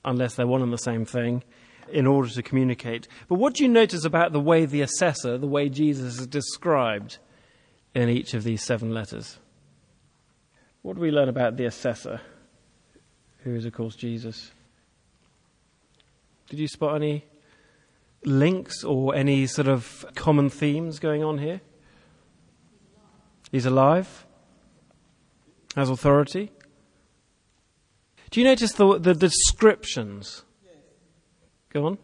unless 0.04 0.36
they're 0.36 0.48
one 0.48 0.62
and 0.62 0.74
the 0.74 0.78
same 0.78 1.06
thing, 1.06 1.44
in 1.92 2.06
order 2.06 2.30
to 2.30 2.44
communicate. 2.44 3.08
But 3.28 3.36
what 3.36 3.56
do 3.56 3.64
you 3.64 3.70
notice 3.70 4.06
about 4.06 4.32
the 4.32 4.40
way 4.40 4.66
the 4.66 4.82
assessor, 4.82 5.38
the 5.38 5.48
way 5.48 5.70
Jesus 5.70 6.20
is 6.20 6.28
described 6.28 7.18
in 7.96 8.10
each 8.10 8.34
of 8.34 8.44
these 8.44 8.64
seven 8.64 8.94
letters? 8.94 9.40
What 10.82 10.96
do 10.96 11.02
we 11.02 11.12
learn 11.12 11.30
about 11.30 11.58
the 11.58 11.66
assessor, 11.66 12.22
who 13.44 13.56
is, 13.56 13.66
of 13.66 13.74
course, 13.74 13.96
Jesus? 13.96 14.52
Did 16.50 16.60
you 16.60 16.68
spot 16.68 16.96
any 16.96 17.26
links 18.24 18.84
or 18.84 19.16
any 19.16 19.46
sort 19.46 19.68
of 19.68 20.06
common 20.16 20.50
themes 20.50 21.00
going 21.00 21.24
on 21.24 21.38
here? 21.38 21.62
He's 23.52 23.66
alive, 23.66 24.26
has 25.76 25.90
authority, 25.90 26.52
do 28.30 28.40
you 28.40 28.46
notice 28.46 28.74
the, 28.74 29.00
the 29.00 29.14
descriptions? 29.14 30.44
Go 31.74 31.86
on. 31.86 31.98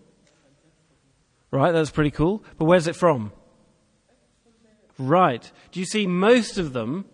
Right, 1.52 1.72
that's 1.72 1.92
pretty 1.92 2.12
cool. 2.12 2.44
But 2.58 2.66
where's 2.66 2.88
it 2.88 2.96
from? 2.96 3.32
Right. 4.98 5.52
Do 5.72 5.80
you 5.80 5.86
see 5.86 6.08
most 6.08 6.58
of 6.58 6.74
them 6.74 7.06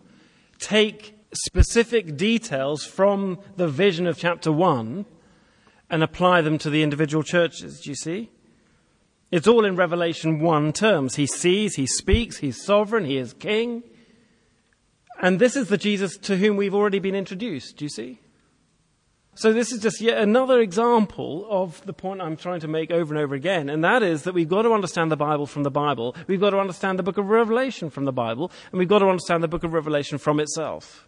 take 0.59 1.17
specific 1.33 2.17
details 2.17 2.83
from 2.83 3.39
the 3.55 3.67
vision 3.67 4.07
of 4.07 4.17
chapter 4.17 4.51
1 4.51 5.05
and 5.89 6.03
apply 6.03 6.41
them 6.41 6.57
to 6.59 6.69
the 6.69 6.83
individual 6.83 7.23
churches? 7.23 7.81
Do 7.81 7.89
you 7.89 7.95
see? 7.95 8.29
It's 9.31 9.47
all 9.47 9.63
in 9.63 9.75
Revelation 9.75 10.39
1 10.39 10.73
terms. 10.73 11.15
He 11.15 11.25
sees, 11.25 11.75
he 11.75 11.87
speaks, 11.87 12.37
he's 12.37 12.63
sovereign, 12.63 13.05
he 13.05 13.17
is 13.17 13.33
king. 13.33 13.83
And 15.21 15.39
this 15.39 15.55
is 15.55 15.69
the 15.69 15.77
Jesus 15.77 16.17
to 16.17 16.37
whom 16.37 16.57
we've 16.57 16.75
already 16.75 16.99
been 16.99 17.15
introduced. 17.15 17.77
Do 17.77 17.85
you 17.85 17.89
see? 17.89 18.19
So, 19.33 19.53
this 19.53 19.71
is 19.71 19.81
just 19.81 20.01
yet 20.01 20.17
another 20.17 20.59
example 20.59 21.47
of 21.49 21.85
the 21.85 21.93
point 21.93 22.21
I'm 22.21 22.35
trying 22.35 22.59
to 22.59 22.67
make 22.67 22.91
over 22.91 23.13
and 23.13 23.23
over 23.23 23.33
again, 23.33 23.69
and 23.69 23.81
that 23.81 24.03
is 24.03 24.23
that 24.23 24.33
we've 24.33 24.49
got 24.49 24.63
to 24.63 24.73
understand 24.73 25.09
the 25.09 25.15
Bible 25.15 25.45
from 25.45 25.63
the 25.63 25.71
Bible, 25.71 26.17
we've 26.27 26.41
got 26.41 26.49
to 26.49 26.59
understand 26.59 26.99
the 26.99 27.03
book 27.03 27.17
of 27.17 27.27
Revelation 27.27 27.89
from 27.89 28.03
the 28.03 28.11
Bible, 28.11 28.51
and 28.71 28.79
we've 28.79 28.89
got 28.89 28.99
to 28.99 29.07
understand 29.07 29.41
the 29.41 29.47
book 29.47 29.63
of 29.63 29.71
Revelation 29.71 30.17
from 30.17 30.41
itself. 30.41 31.07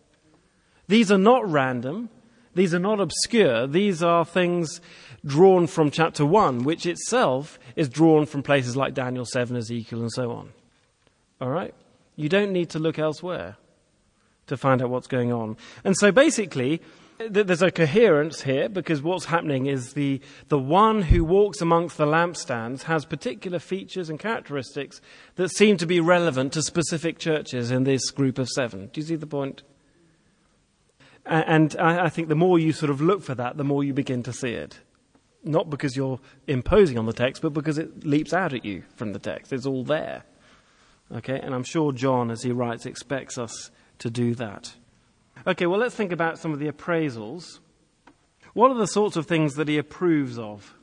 These 0.88 1.12
are 1.12 1.18
not 1.18 1.50
random, 1.50 2.10
these 2.56 2.74
are 2.74 2.80
not 2.80 3.00
obscure, 3.00 3.68
these 3.68 4.04
are 4.04 4.26
things 4.26 4.82
drawn 5.26 5.68
from 5.68 5.92
chapter 5.92 6.26
1, 6.26 6.64
which 6.64 6.86
itself 6.86 7.58
is 7.76 7.90
drawn 7.90 8.26
from 8.26 8.44
places 8.44 8.76
like 8.76 8.94
Daniel 8.94 9.26
7, 9.26 9.56
Ezekiel, 9.56 10.02
and 10.02 10.12
so 10.12 10.32
on. 10.32 10.52
All 11.40 11.50
right? 11.50 11.74
You 12.16 12.30
don't 12.30 12.52
need 12.52 12.70
to 12.72 12.80
look 12.80 13.00
elsewhere 13.00 13.58
to 14.48 14.58
find 14.58 14.82
out 14.82 14.90
what's 14.90 15.08
going 15.08 15.32
on. 15.32 15.58
And 15.84 15.98
so 15.98 16.12
basically, 16.12 16.82
there's 17.30 17.62
a 17.62 17.72
coherence 17.72 18.42
here 18.42 18.68
because 18.68 19.02
what's 19.02 19.26
happening 19.26 19.68
is 19.68 19.94
the, 19.94 20.20
the 20.50 20.60
one 20.60 21.04
who 21.04 21.24
walks 21.24 21.62
amongst 21.62 21.98
the 21.98 22.06
lampstands 22.06 22.84
has 22.84 23.06
particular 23.06 23.60
features 23.60 24.10
and 24.10 24.20
characteristics 24.20 25.00
that 25.36 25.50
seem 25.50 25.78
to 25.78 25.86
be 25.86 26.00
relevant 26.00 26.54
to 26.54 26.62
specific 26.62 27.20
churches 27.20 27.72
in 27.72 27.84
this 27.84 28.10
group 28.12 28.38
of 28.38 28.50
seven. 28.50 28.90
Do 28.92 29.02
you 29.02 29.08
see 29.08 29.16
the 29.16 29.28
point? 29.28 29.64
And 31.26 31.76
I 31.78 32.10
think 32.10 32.28
the 32.28 32.36
more 32.36 32.60
you 32.60 32.74
sort 32.74 32.90
of 32.90 33.00
look 33.00 33.24
for 33.24 33.34
that, 33.36 33.58
the 33.58 33.64
more 33.64 33.84
you 33.84 33.94
begin 33.94 34.24
to 34.24 34.34
see 34.34 34.52
it. 34.52 34.80
Not 35.44 35.70
because 35.70 35.96
you're 35.96 36.20
imposing 36.48 36.98
on 36.98 37.06
the 37.06 37.14
text, 37.14 37.42
but 37.42 37.54
because 37.54 37.78
it 37.78 38.06
leaps 38.06 38.34
out 38.34 38.54
at 38.54 38.66
you 38.66 38.84
from 38.96 39.14
the 39.14 39.20
text. 39.20 39.52
It's 39.54 39.66
all 39.66 39.84
there. 39.84 40.24
Okay? 41.14 41.40
And 41.40 41.54
I'm 41.54 41.64
sure 41.64 41.92
John, 41.92 42.32
as 42.32 42.44
he 42.44 42.52
writes, 42.52 42.86
expects 42.86 43.38
us 43.38 43.72
to 44.00 44.10
do 44.10 44.36
that. 44.36 44.74
Okay, 45.46 45.66
well, 45.66 45.80
let's 45.80 45.96
think 45.96 46.12
about 46.12 46.40
some 46.40 46.54
of 46.54 46.60
the 46.60 46.72
appraisals. 46.72 47.60
What 48.54 48.72
are 48.72 48.78
the 48.78 48.88
sorts 48.88 49.16
of 49.16 49.26
things 49.26 49.56
that 49.56 49.68
he 49.68 49.78
approves 49.78 50.38
of? 50.38 50.74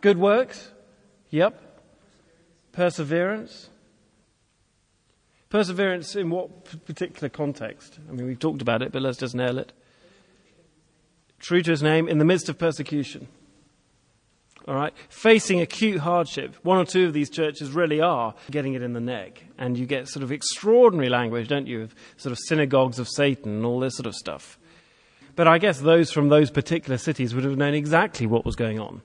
Good 0.00 0.18
works? 0.18 0.70
Yep. 1.30 1.60
Perseverance? 2.72 3.70
Perseverance 5.50 6.14
in 6.14 6.30
what 6.30 6.84
particular 6.84 7.28
context? 7.28 7.98
I 8.08 8.12
mean, 8.12 8.26
we've 8.26 8.38
talked 8.38 8.62
about 8.62 8.82
it, 8.82 8.92
but 8.92 9.02
let's 9.02 9.18
just 9.18 9.34
nail 9.34 9.58
it. 9.58 9.72
True 11.38 11.62
to 11.62 11.70
his 11.70 11.82
name 11.82 12.08
in 12.08 12.18
the 12.18 12.24
midst 12.24 12.48
of 12.48 12.58
persecution 12.58 13.28
all 14.68 14.74
right, 14.74 14.92
facing 15.08 15.62
acute 15.62 15.98
hardship. 15.98 16.54
One 16.62 16.76
or 16.76 16.84
two 16.84 17.06
of 17.06 17.14
these 17.14 17.30
churches 17.30 17.70
really 17.70 18.02
are 18.02 18.34
getting 18.50 18.74
it 18.74 18.82
in 18.82 18.92
the 18.92 19.00
neck. 19.00 19.42
And 19.56 19.78
you 19.78 19.86
get 19.86 20.08
sort 20.08 20.22
of 20.22 20.30
extraordinary 20.30 21.08
language, 21.08 21.48
don't 21.48 21.66
you, 21.66 21.82
of 21.82 21.94
sort 22.18 22.32
of 22.32 22.38
synagogues 22.38 22.98
of 22.98 23.08
Satan 23.08 23.56
and 23.56 23.64
all 23.64 23.80
this 23.80 23.96
sort 23.96 24.06
of 24.06 24.14
stuff. 24.14 24.58
But 25.36 25.48
I 25.48 25.56
guess 25.56 25.80
those 25.80 26.12
from 26.12 26.28
those 26.28 26.50
particular 26.50 26.98
cities 26.98 27.34
would 27.34 27.44
have 27.44 27.56
known 27.56 27.72
exactly 27.72 28.26
what 28.26 28.44
was 28.44 28.56
going 28.56 28.78
on. 28.78 29.00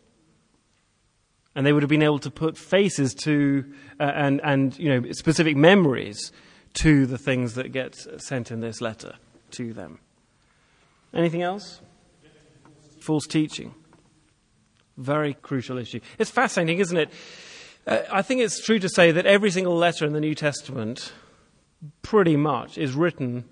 And 1.56 1.66
they 1.66 1.74
would 1.74 1.84
have 1.84 1.90
been 1.90 2.04
able 2.04 2.20
to 2.20 2.32
put 2.32 2.58
faces 2.58 3.14
to 3.16 3.64
uh, 4.00 4.04
and, 4.04 4.42
and 4.44 4.78
you 4.80 4.90
know, 4.90 5.12
specific 5.12 5.56
memories 5.56 6.32
to 6.76 7.06
the 7.06 7.18
things 7.18 7.54
that 7.56 7.72
get 7.72 7.96
sent 8.18 8.52
in 8.52 8.60
this 8.60 8.82
letter 8.82 9.16
to 9.52 9.74
them. 9.74 10.00
Anything 11.14 11.44
else? 11.44 11.80
False 13.00 13.28
teaching. 13.28 13.76
Very 14.98 15.34
crucial 15.36 15.78
issue. 15.78 16.00
It's 16.18 16.32
fascinating, 16.32 16.80
isn't 16.80 16.98
it? 16.98 17.10
Uh, 17.86 18.00
I 18.12 18.22
think 18.22 18.42
it's 18.42 18.64
true 18.64 18.80
to 18.80 18.90
say 18.90 19.12
that 19.12 19.26
every 19.26 19.52
single 19.52 19.76
letter 19.76 20.06
in 20.06 20.14
the 20.14 20.20
New 20.20 20.36
Testament, 20.36 21.12
pretty 22.02 22.36
much, 22.36 22.78
is 22.78 22.94
written 22.94 23.46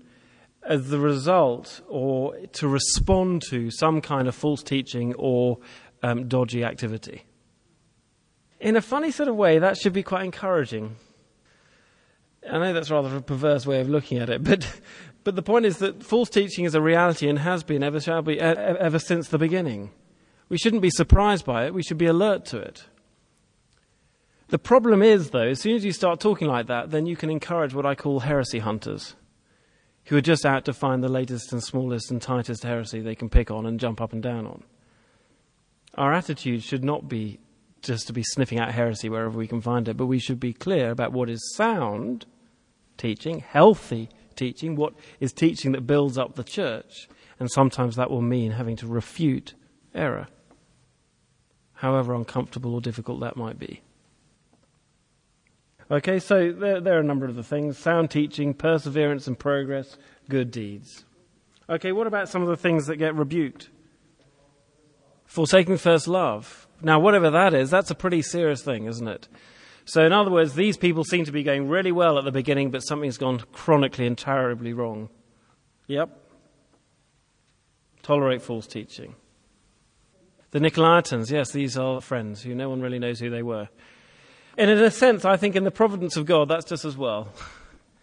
as 0.62 0.88
the 0.88 0.98
result 0.98 1.80
or 1.88 2.36
to 2.54 2.68
respond 2.68 3.42
to 3.50 3.70
some 3.70 4.00
kind 4.00 4.28
of 4.28 4.34
false 4.34 4.62
teaching 4.62 5.14
or 5.14 5.58
um, 6.02 6.28
dodgy 6.28 6.64
activity. 6.64 7.24
In 8.62 8.76
a 8.76 8.80
funny 8.80 9.10
sort 9.10 9.28
of 9.28 9.36
way, 9.36 9.58
that 9.58 9.76
should 9.76 9.92
be 9.92 10.02
quite 10.02 10.24
encouraging. 10.24 10.96
I 12.50 12.58
know 12.58 12.72
that's 12.72 12.90
rather 12.90 13.14
a 13.14 13.20
perverse 13.20 13.66
way 13.66 13.80
of 13.80 13.90
looking 13.90 14.18
at 14.18 14.30
it, 14.30 14.42
but 14.44 14.66
But 15.24 15.36
the 15.36 15.42
point 15.42 15.66
is 15.66 15.78
that 15.78 16.02
false 16.02 16.28
teaching 16.28 16.64
is 16.64 16.74
a 16.74 16.80
reality 16.80 17.28
and 17.28 17.38
has 17.38 17.62
been, 17.62 17.82
ever 17.82 18.00
shall 18.00 18.22
be, 18.22 18.40
ever 18.40 18.98
since 18.98 19.28
the 19.28 19.38
beginning. 19.38 19.90
We 20.48 20.58
shouldn't 20.58 20.82
be 20.82 20.90
surprised 20.90 21.44
by 21.44 21.66
it, 21.66 21.74
we 21.74 21.82
should 21.82 21.98
be 21.98 22.06
alert 22.06 22.44
to 22.46 22.58
it. 22.58 22.84
The 24.48 24.58
problem 24.58 25.02
is, 25.02 25.30
though, 25.30 25.48
as 25.48 25.60
soon 25.60 25.76
as 25.76 25.84
you 25.84 25.92
start 25.92 26.20
talking 26.20 26.48
like 26.48 26.66
that, 26.66 26.90
then 26.90 27.06
you 27.06 27.16
can 27.16 27.30
encourage 27.30 27.72
what 27.72 27.86
I 27.86 27.94
call 27.94 28.20
heresy 28.20 28.58
hunters, 28.58 29.14
who 30.06 30.16
are 30.16 30.22
just 30.22 30.44
out 30.44 30.64
to 30.66 30.74
find 30.74 31.02
the 31.02 31.08
latest 31.08 31.52
and 31.52 31.62
smallest 31.62 32.10
and 32.10 32.20
tightest 32.20 32.64
heresy 32.64 33.00
they 33.00 33.14
can 33.14 33.30
pick 33.30 33.50
on 33.50 33.64
and 33.64 33.80
jump 33.80 34.00
up 34.00 34.12
and 34.12 34.22
down 34.22 34.46
on. 34.46 34.64
Our 35.94 36.12
attitude 36.12 36.62
should 36.62 36.84
not 36.84 37.08
be 37.08 37.38
just 37.82 38.06
to 38.06 38.12
be 38.12 38.22
sniffing 38.22 38.58
out 38.58 38.72
heresy 38.72 39.08
wherever 39.08 39.36
we 39.36 39.48
can 39.48 39.60
find 39.60 39.88
it, 39.88 39.96
but 39.96 40.06
we 40.06 40.18
should 40.18 40.40
be 40.40 40.52
clear 40.52 40.90
about 40.90 41.12
what 41.12 41.28
is 41.28 41.54
sound 41.54 42.26
teaching, 42.96 43.40
healthy 43.40 44.08
teaching, 44.36 44.76
what 44.76 44.94
is 45.20 45.32
teaching 45.32 45.72
that 45.72 45.86
builds 45.86 46.16
up 46.16 46.34
the 46.34 46.44
church, 46.44 47.08
and 47.38 47.50
sometimes 47.50 47.96
that 47.96 48.10
will 48.10 48.22
mean 48.22 48.52
having 48.52 48.76
to 48.76 48.86
refute 48.86 49.54
error, 49.94 50.28
however 51.74 52.14
uncomfortable 52.14 52.74
or 52.74 52.80
difficult 52.80 53.20
that 53.20 53.36
might 53.36 53.58
be. 53.58 53.82
Okay, 55.90 56.20
so 56.20 56.52
there, 56.52 56.80
there, 56.80 56.96
are 56.96 57.00
a 57.00 57.04
number 57.04 57.26
of 57.26 57.34
the 57.34 57.42
things 57.42 57.76
sound 57.76 58.10
teaching, 58.10 58.54
perseverance 58.54 59.26
and 59.26 59.38
progress, 59.38 59.98
good 60.28 60.50
deeds. 60.50 61.04
Okay, 61.68 61.92
what 61.92 62.06
about 62.06 62.28
some 62.28 62.40
of 62.40 62.48
the 62.48 62.56
things 62.56 62.86
that 62.86 62.96
get 62.96 63.14
rebuked? 63.14 63.68
Forsaking 65.26 65.76
first 65.76 66.08
love. 66.08 66.66
Now, 66.82 66.98
whatever 66.98 67.30
that 67.30 67.54
is, 67.54 67.70
that's 67.70 67.90
a 67.90 67.94
pretty 67.94 68.22
serious 68.22 68.62
thing, 68.62 68.86
isn't 68.86 69.06
it? 69.06 69.28
So, 69.84 70.04
in 70.04 70.12
other 70.12 70.30
words, 70.30 70.54
these 70.54 70.76
people 70.76 71.04
seem 71.04 71.24
to 71.24 71.32
be 71.32 71.42
going 71.42 71.68
really 71.68 71.92
well 71.92 72.18
at 72.18 72.24
the 72.24 72.32
beginning, 72.32 72.70
but 72.70 72.80
something's 72.80 73.18
gone 73.18 73.40
chronically 73.52 74.06
and 74.06 74.16
terribly 74.16 74.72
wrong. 74.72 75.08
Yep. 75.88 76.18
Tolerate 78.02 78.42
false 78.42 78.66
teaching. 78.66 79.14
The 80.50 80.60
Nicolaitans, 80.60 81.30
yes, 81.30 81.50
these 81.50 81.78
are 81.78 82.00
friends 82.00 82.42
who 82.42 82.54
no 82.54 82.68
one 82.68 82.80
really 82.80 82.98
knows 82.98 83.18
who 83.18 83.30
they 83.30 83.42
were. 83.42 83.68
And 84.58 84.70
in 84.70 84.78
a 84.78 84.90
sense, 84.90 85.24
I 85.24 85.36
think 85.36 85.56
in 85.56 85.64
the 85.64 85.70
providence 85.70 86.16
of 86.16 86.26
God, 86.26 86.48
that's 86.48 86.66
just 86.66 86.84
as 86.84 86.96
well. 86.96 87.32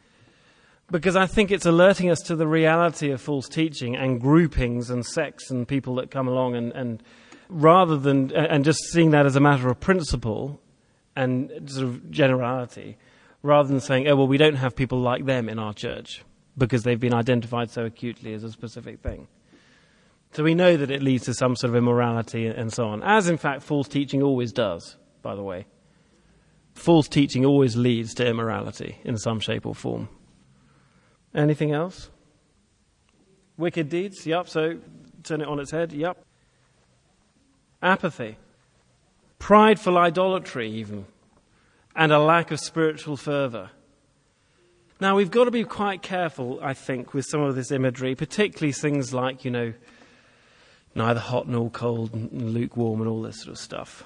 because 0.92 1.16
I 1.16 1.28
think 1.28 1.52
it's 1.52 1.66
alerting 1.66 2.10
us 2.10 2.20
to 2.22 2.36
the 2.36 2.48
reality 2.48 3.12
of 3.12 3.22
false 3.22 3.48
teaching 3.48 3.96
and 3.96 4.20
groupings 4.20 4.90
and 4.90 5.06
sects 5.06 5.52
and 5.52 5.68
people 5.68 5.96
that 5.96 6.12
come 6.12 6.28
along 6.28 6.56
and, 6.56 6.72
and 6.72 7.04
rather 7.50 7.98
than 7.98 8.32
and 8.32 8.64
just 8.64 8.80
seeing 8.92 9.12
that 9.12 9.26
as 9.26 9.36
a 9.36 9.40
matter 9.40 9.70
of 9.70 9.80
principle 9.80 10.62
and 11.16 11.70
sort 11.70 11.88
of 11.88 12.10
generality, 12.12 12.98
rather 13.42 13.68
than 13.68 13.80
saying, 13.80 14.08
oh, 14.08 14.16
well, 14.16 14.28
we 14.28 14.38
don't 14.38 14.56
have 14.56 14.76
people 14.76 15.00
like 15.00 15.26
them 15.26 15.50
in 15.50 15.60
our 15.60 15.74
church 15.74 16.24
because 16.58 16.84
they've 16.84 17.00
been 17.00 17.14
identified 17.14 17.72
so 17.72 17.86
acutely 17.86 18.34
as 18.34 18.44
a 18.44 18.52
specific 18.52 19.02
thing. 19.02 19.28
So 20.32 20.44
we 20.44 20.54
know 20.54 20.78
that 20.78 20.92
it 20.92 21.02
leads 21.02 21.26
to 21.26 21.34
some 21.34 21.56
sort 21.56 21.70
of 21.70 21.76
immorality 21.76 22.46
and 22.46 22.72
so 22.72 22.88
on, 22.88 23.02
as 23.02 23.28
in 23.28 23.38
fact 23.38 23.64
false 23.64 23.88
teaching 23.88 24.22
always 24.22 24.52
does, 24.52 24.98
by 25.22 25.36
the 25.36 25.42
way. 25.42 25.66
False 26.76 27.08
teaching 27.08 27.46
always 27.46 27.76
leads 27.76 28.14
to 28.16 28.28
immorality 28.28 29.00
in 29.04 29.18
some 29.18 29.40
shape 29.40 29.66
or 29.66 29.74
form. 29.74 30.08
Anything 31.34 31.72
else? 31.72 32.10
Wicked 33.58 33.90
deeds, 33.90 34.26
yep, 34.26 34.48
so 34.48 34.80
turn 35.24 35.42
it 35.42 35.48
on 35.48 35.60
its 35.60 35.72
head, 35.72 35.92
yep. 35.92 36.24
Apathy 37.82 38.38
prideful 39.40 39.98
idolatry, 39.98 40.70
even, 40.70 41.06
and 41.96 42.12
a 42.12 42.20
lack 42.20 42.52
of 42.52 42.60
spiritual 42.60 43.18
fervour. 43.18 43.72
Now, 45.02 45.16
we've 45.16 45.32
got 45.32 45.46
to 45.46 45.52
be 45.52 45.64
quite 45.64 46.02
careful, 46.02 46.60
I 46.62 46.74
think, 46.74 47.14
with 47.14 47.26
some 47.26 47.42
of 47.42 47.56
this 47.56 47.72
imagery, 47.72 48.16
particularly 48.16 48.74
things 48.74 49.14
like, 49.14 49.46
you 49.46 49.52
know, 49.52 49.74
neither 50.94 51.22
hot 51.22 51.48
nor 51.48 51.70
cold, 51.70 52.14
and 52.14 52.54
lukewarm, 52.54 53.00
and 53.00 53.10
all 53.10 53.22
this 53.22 53.38
sort 53.38 53.54
of 53.54 53.58
stuff. 53.58 54.04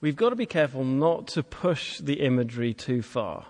We've 0.00 0.16
got 0.16 0.30
to 0.30 0.36
be 0.36 0.46
careful 0.46 0.82
not 0.82 1.28
to 1.28 1.42
push 1.42 1.98
the 1.98 2.20
imagery 2.20 2.74
too 2.74 3.00
far. 3.00 3.46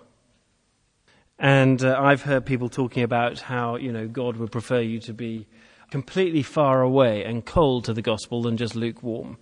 And 1.38 1.82
uh, 1.82 1.98
I've 1.98 2.22
heard 2.22 2.44
people 2.44 2.68
talking 2.68 3.02
about 3.02 3.40
how, 3.40 3.76
you 3.76 3.92
know, 3.92 4.06
God 4.06 4.36
would 4.36 4.52
prefer 4.52 4.80
you 4.80 5.00
to 5.00 5.14
be 5.14 5.46
completely 5.90 6.42
far 6.42 6.82
away 6.82 7.24
and 7.24 7.44
cold 7.44 7.84
to 7.84 7.92
the 7.92 8.02
gospel 8.02 8.42
than 8.42 8.56
just 8.56 8.74
lukewarm. 8.74 9.38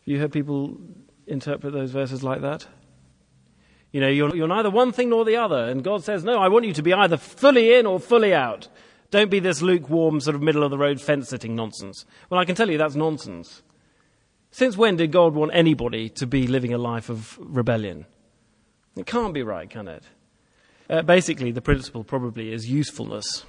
Have 0.00 0.06
You 0.06 0.18
heard 0.18 0.32
people 0.32 0.78
interpret 1.26 1.72
those 1.72 1.90
verses 1.90 2.22
like 2.22 2.40
that? 2.42 2.66
You 3.92 4.00
know, 4.00 4.08
you're, 4.08 4.34
you're 4.34 4.48
neither 4.48 4.70
one 4.70 4.92
thing 4.92 5.10
nor 5.10 5.24
the 5.24 5.36
other. 5.36 5.64
And 5.64 5.82
God 5.82 6.04
says, 6.04 6.22
no, 6.22 6.38
I 6.38 6.48
want 6.48 6.64
you 6.64 6.72
to 6.74 6.82
be 6.82 6.94
either 6.94 7.16
fully 7.16 7.74
in 7.74 7.86
or 7.86 7.98
fully 7.98 8.32
out. 8.32 8.68
Don't 9.10 9.30
be 9.30 9.40
this 9.40 9.60
lukewarm, 9.60 10.20
sort 10.20 10.36
of 10.36 10.42
middle 10.42 10.62
of 10.62 10.70
the 10.70 10.78
road 10.78 11.00
fence 11.00 11.28
sitting 11.28 11.56
nonsense. 11.56 12.04
Well, 12.28 12.40
I 12.40 12.44
can 12.44 12.54
tell 12.54 12.70
you 12.70 12.78
that's 12.78 12.94
nonsense. 12.94 13.62
Since 14.52 14.76
when 14.76 14.96
did 14.96 15.10
God 15.10 15.34
want 15.34 15.52
anybody 15.54 16.08
to 16.10 16.26
be 16.26 16.46
living 16.46 16.72
a 16.72 16.78
life 16.78 17.08
of 17.08 17.36
rebellion? 17.40 18.06
It 18.96 19.06
can't 19.06 19.34
be 19.34 19.42
right, 19.42 19.68
can 19.68 19.88
it? 19.88 20.04
Uh, 20.88 21.02
basically, 21.02 21.50
the 21.50 21.60
principle 21.60 22.04
probably 22.04 22.52
is 22.52 22.68
usefulness 22.68 23.44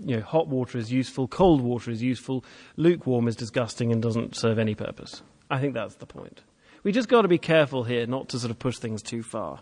you 0.00 0.16
know, 0.16 0.22
hot 0.22 0.48
water 0.48 0.78
is 0.78 0.92
useful, 0.92 1.28
cold 1.28 1.60
water 1.60 1.90
is 1.90 2.02
useful, 2.02 2.44
lukewarm 2.76 3.28
is 3.28 3.36
disgusting 3.36 3.92
and 3.92 4.02
doesn't 4.02 4.36
serve 4.36 4.58
any 4.58 4.74
purpose. 4.74 5.22
I 5.50 5.60
think 5.60 5.74
that's 5.74 5.96
the 5.96 6.06
point. 6.06 6.42
We 6.82 6.92
just 6.92 7.08
got 7.08 7.22
to 7.22 7.28
be 7.28 7.38
careful 7.38 7.84
here 7.84 8.06
not 8.06 8.28
to 8.30 8.38
sort 8.38 8.50
of 8.50 8.58
push 8.58 8.78
things 8.78 9.02
too 9.02 9.22
far. 9.22 9.60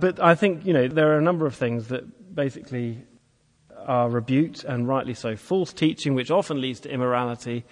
But 0.00 0.20
I 0.20 0.34
think, 0.34 0.64
you 0.64 0.72
know, 0.72 0.88
there 0.88 1.12
are 1.12 1.18
a 1.18 1.22
number 1.22 1.46
of 1.46 1.54
things 1.54 1.88
that 1.88 2.34
basically 2.34 3.04
are 3.86 4.08
rebuked, 4.08 4.64
and 4.64 4.88
rightly 4.88 5.14
so. 5.14 5.36
False 5.36 5.72
teaching, 5.72 6.14
which 6.14 6.30
often 6.30 6.60
leads 6.60 6.80
to 6.80 6.90
immorality, 6.90 7.64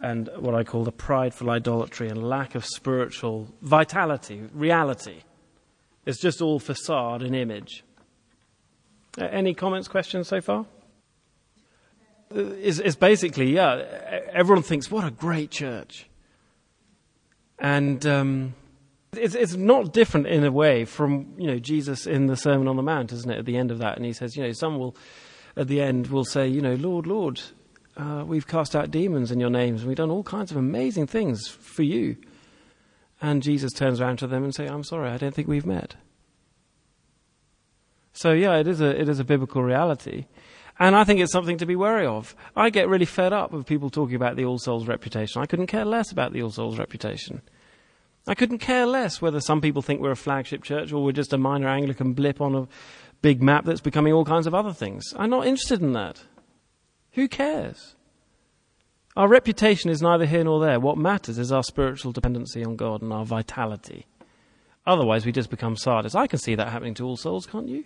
and 0.00 0.30
what 0.38 0.54
I 0.54 0.64
call 0.64 0.84
the 0.84 0.92
prideful 0.92 1.50
idolatry 1.50 2.08
and 2.08 2.28
lack 2.28 2.54
of 2.54 2.64
spiritual 2.64 3.48
vitality, 3.62 4.42
reality. 4.52 5.22
It's 6.06 6.20
just 6.20 6.40
all 6.40 6.58
facade 6.58 7.22
and 7.22 7.34
image. 7.34 7.84
Any 9.18 9.52
comments, 9.52 9.88
questions 9.88 10.28
so 10.28 10.40
far? 10.40 10.64
Is, 12.34 12.80
is 12.80 12.96
basically, 12.96 13.54
yeah, 13.54 14.22
everyone 14.32 14.62
thinks, 14.62 14.90
what 14.90 15.04
a 15.04 15.10
great 15.10 15.50
church. 15.50 16.08
And 17.58 18.04
um, 18.06 18.54
it's, 19.16 19.34
it's 19.34 19.54
not 19.54 19.92
different 19.92 20.26
in 20.26 20.44
a 20.44 20.52
way 20.52 20.84
from, 20.84 21.34
you 21.38 21.46
know, 21.46 21.58
Jesus 21.58 22.06
in 22.06 22.26
the 22.26 22.36
Sermon 22.36 22.68
on 22.68 22.76
the 22.76 22.82
Mount, 22.82 23.12
isn't 23.12 23.30
it, 23.30 23.38
at 23.38 23.46
the 23.46 23.56
end 23.56 23.70
of 23.70 23.78
that? 23.78 23.96
And 23.96 24.04
he 24.04 24.12
says, 24.12 24.36
you 24.36 24.42
know, 24.42 24.52
some 24.52 24.78
will, 24.78 24.94
at 25.56 25.68
the 25.68 25.80
end, 25.80 26.08
will 26.08 26.24
say, 26.24 26.46
you 26.46 26.60
know, 26.60 26.74
Lord, 26.74 27.06
Lord, 27.06 27.40
uh, 27.96 28.24
we've 28.26 28.46
cast 28.46 28.76
out 28.76 28.90
demons 28.90 29.32
in 29.32 29.40
your 29.40 29.50
names, 29.50 29.80
and 29.80 29.88
we've 29.88 29.96
done 29.96 30.10
all 30.10 30.22
kinds 30.22 30.50
of 30.50 30.56
amazing 30.56 31.06
things 31.06 31.48
for 31.48 31.82
you. 31.82 32.16
And 33.20 33.42
Jesus 33.42 33.72
turns 33.72 34.00
around 34.00 34.18
to 34.18 34.28
them 34.28 34.44
and 34.44 34.54
says, 34.54 34.70
I'm 34.70 34.84
sorry, 34.84 35.10
I 35.10 35.16
don't 35.16 35.34
think 35.34 35.48
we've 35.48 35.66
met. 35.66 35.96
So, 38.12 38.32
yeah, 38.32 38.56
it 38.56 38.68
is 38.68 38.80
a, 38.80 39.00
it 39.00 39.08
is 39.08 39.18
a 39.18 39.24
biblical 39.24 39.62
reality. 39.62 40.26
And 40.78 40.94
I 40.94 41.04
think 41.04 41.20
it's 41.20 41.32
something 41.32 41.58
to 41.58 41.66
be 41.66 41.74
wary 41.74 42.06
of. 42.06 42.36
I 42.54 42.70
get 42.70 42.88
really 42.88 43.04
fed 43.04 43.32
up 43.32 43.50
with 43.50 43.66
people 43.66 43.90
talking 43.90 44.14
about 44.14 44.36
the 44.36 44.44
All 44.44 44.58
Souls 44.58 44.86
reputation. 44.86 45.42
I 45.42 45.46
couldn't 45.46 45.66
care 45.66 45.84
less 45.84 46.12
about 46.12 46.32
the 46.32 46.42
All 46.42 46.50
Souls 46.50 46.78
reputation. 46.78 47.42
I 48.28 48.34
couldn't 48.34 48.58
care 48.58 48.86
less 48.86 49.20
whether 49.20 49.40
some 49.40 49.60
people 49.60 49.82
think 49.82 50.00
we're 50.00 50.10
a 50.10 50.16
flagship 50.16 50.62
church 50.62 50.92
or 50.92 51.02
we're 51.02 51.12
just 51.12 51.32
a 51.32 51.38
minor 51.38 51.68
Anglican 51.68 52.12
blip 52.12 52.40
on 52.40 52.54
a 52.54 52.68
big 53.22 53.42
map 53.42 53.64
that's 53.64 53.80
becoming 53.80 54.12
all 54.12 54.24
kinds 54.24 54.46
of 54.46 54.54
other 54.54 54.72
things. 54.72 55.04
I'm 55.16 55.30
not 55.30 55.46
interested 55.46 55.80
in 55.80 55.92
that. 55.94 56.22
Who 57.12 57.26
cares? 57.26 57.96
Our 59.16 59.28
reputation 59.28 59.90
is 59.90 60.02
neither 60.02 60.26
here 60.26 60.44
nor 60.44 60.60
there. 60.60 60.78
What 60.78 60.98
matters 60.98 61.38
is 61.38 61.50
our 61.50 61.64
spiritual 61.64 62.12
dependency 62.12 62.64
on 62.64 62.76
God 62.76 63.02
and 63.02 63.12
our 63.12 63.24
vitality. 63.24 64.06
Otherwise, 64.86 65.26
we 65.26 65.32
just 65.32 65.50
become 65.50 65.76
Sardis. 65.76 66.14
I 66.14 66.28
can 66.28 66.38
see 66.38 66.54
that 66.54 66.68
happening 66.68 66.94
to 66.94 67.04
all 67.04 67.16
souls, 67.16 67.46
can't 67.46 67.68
you? 67.68 67.84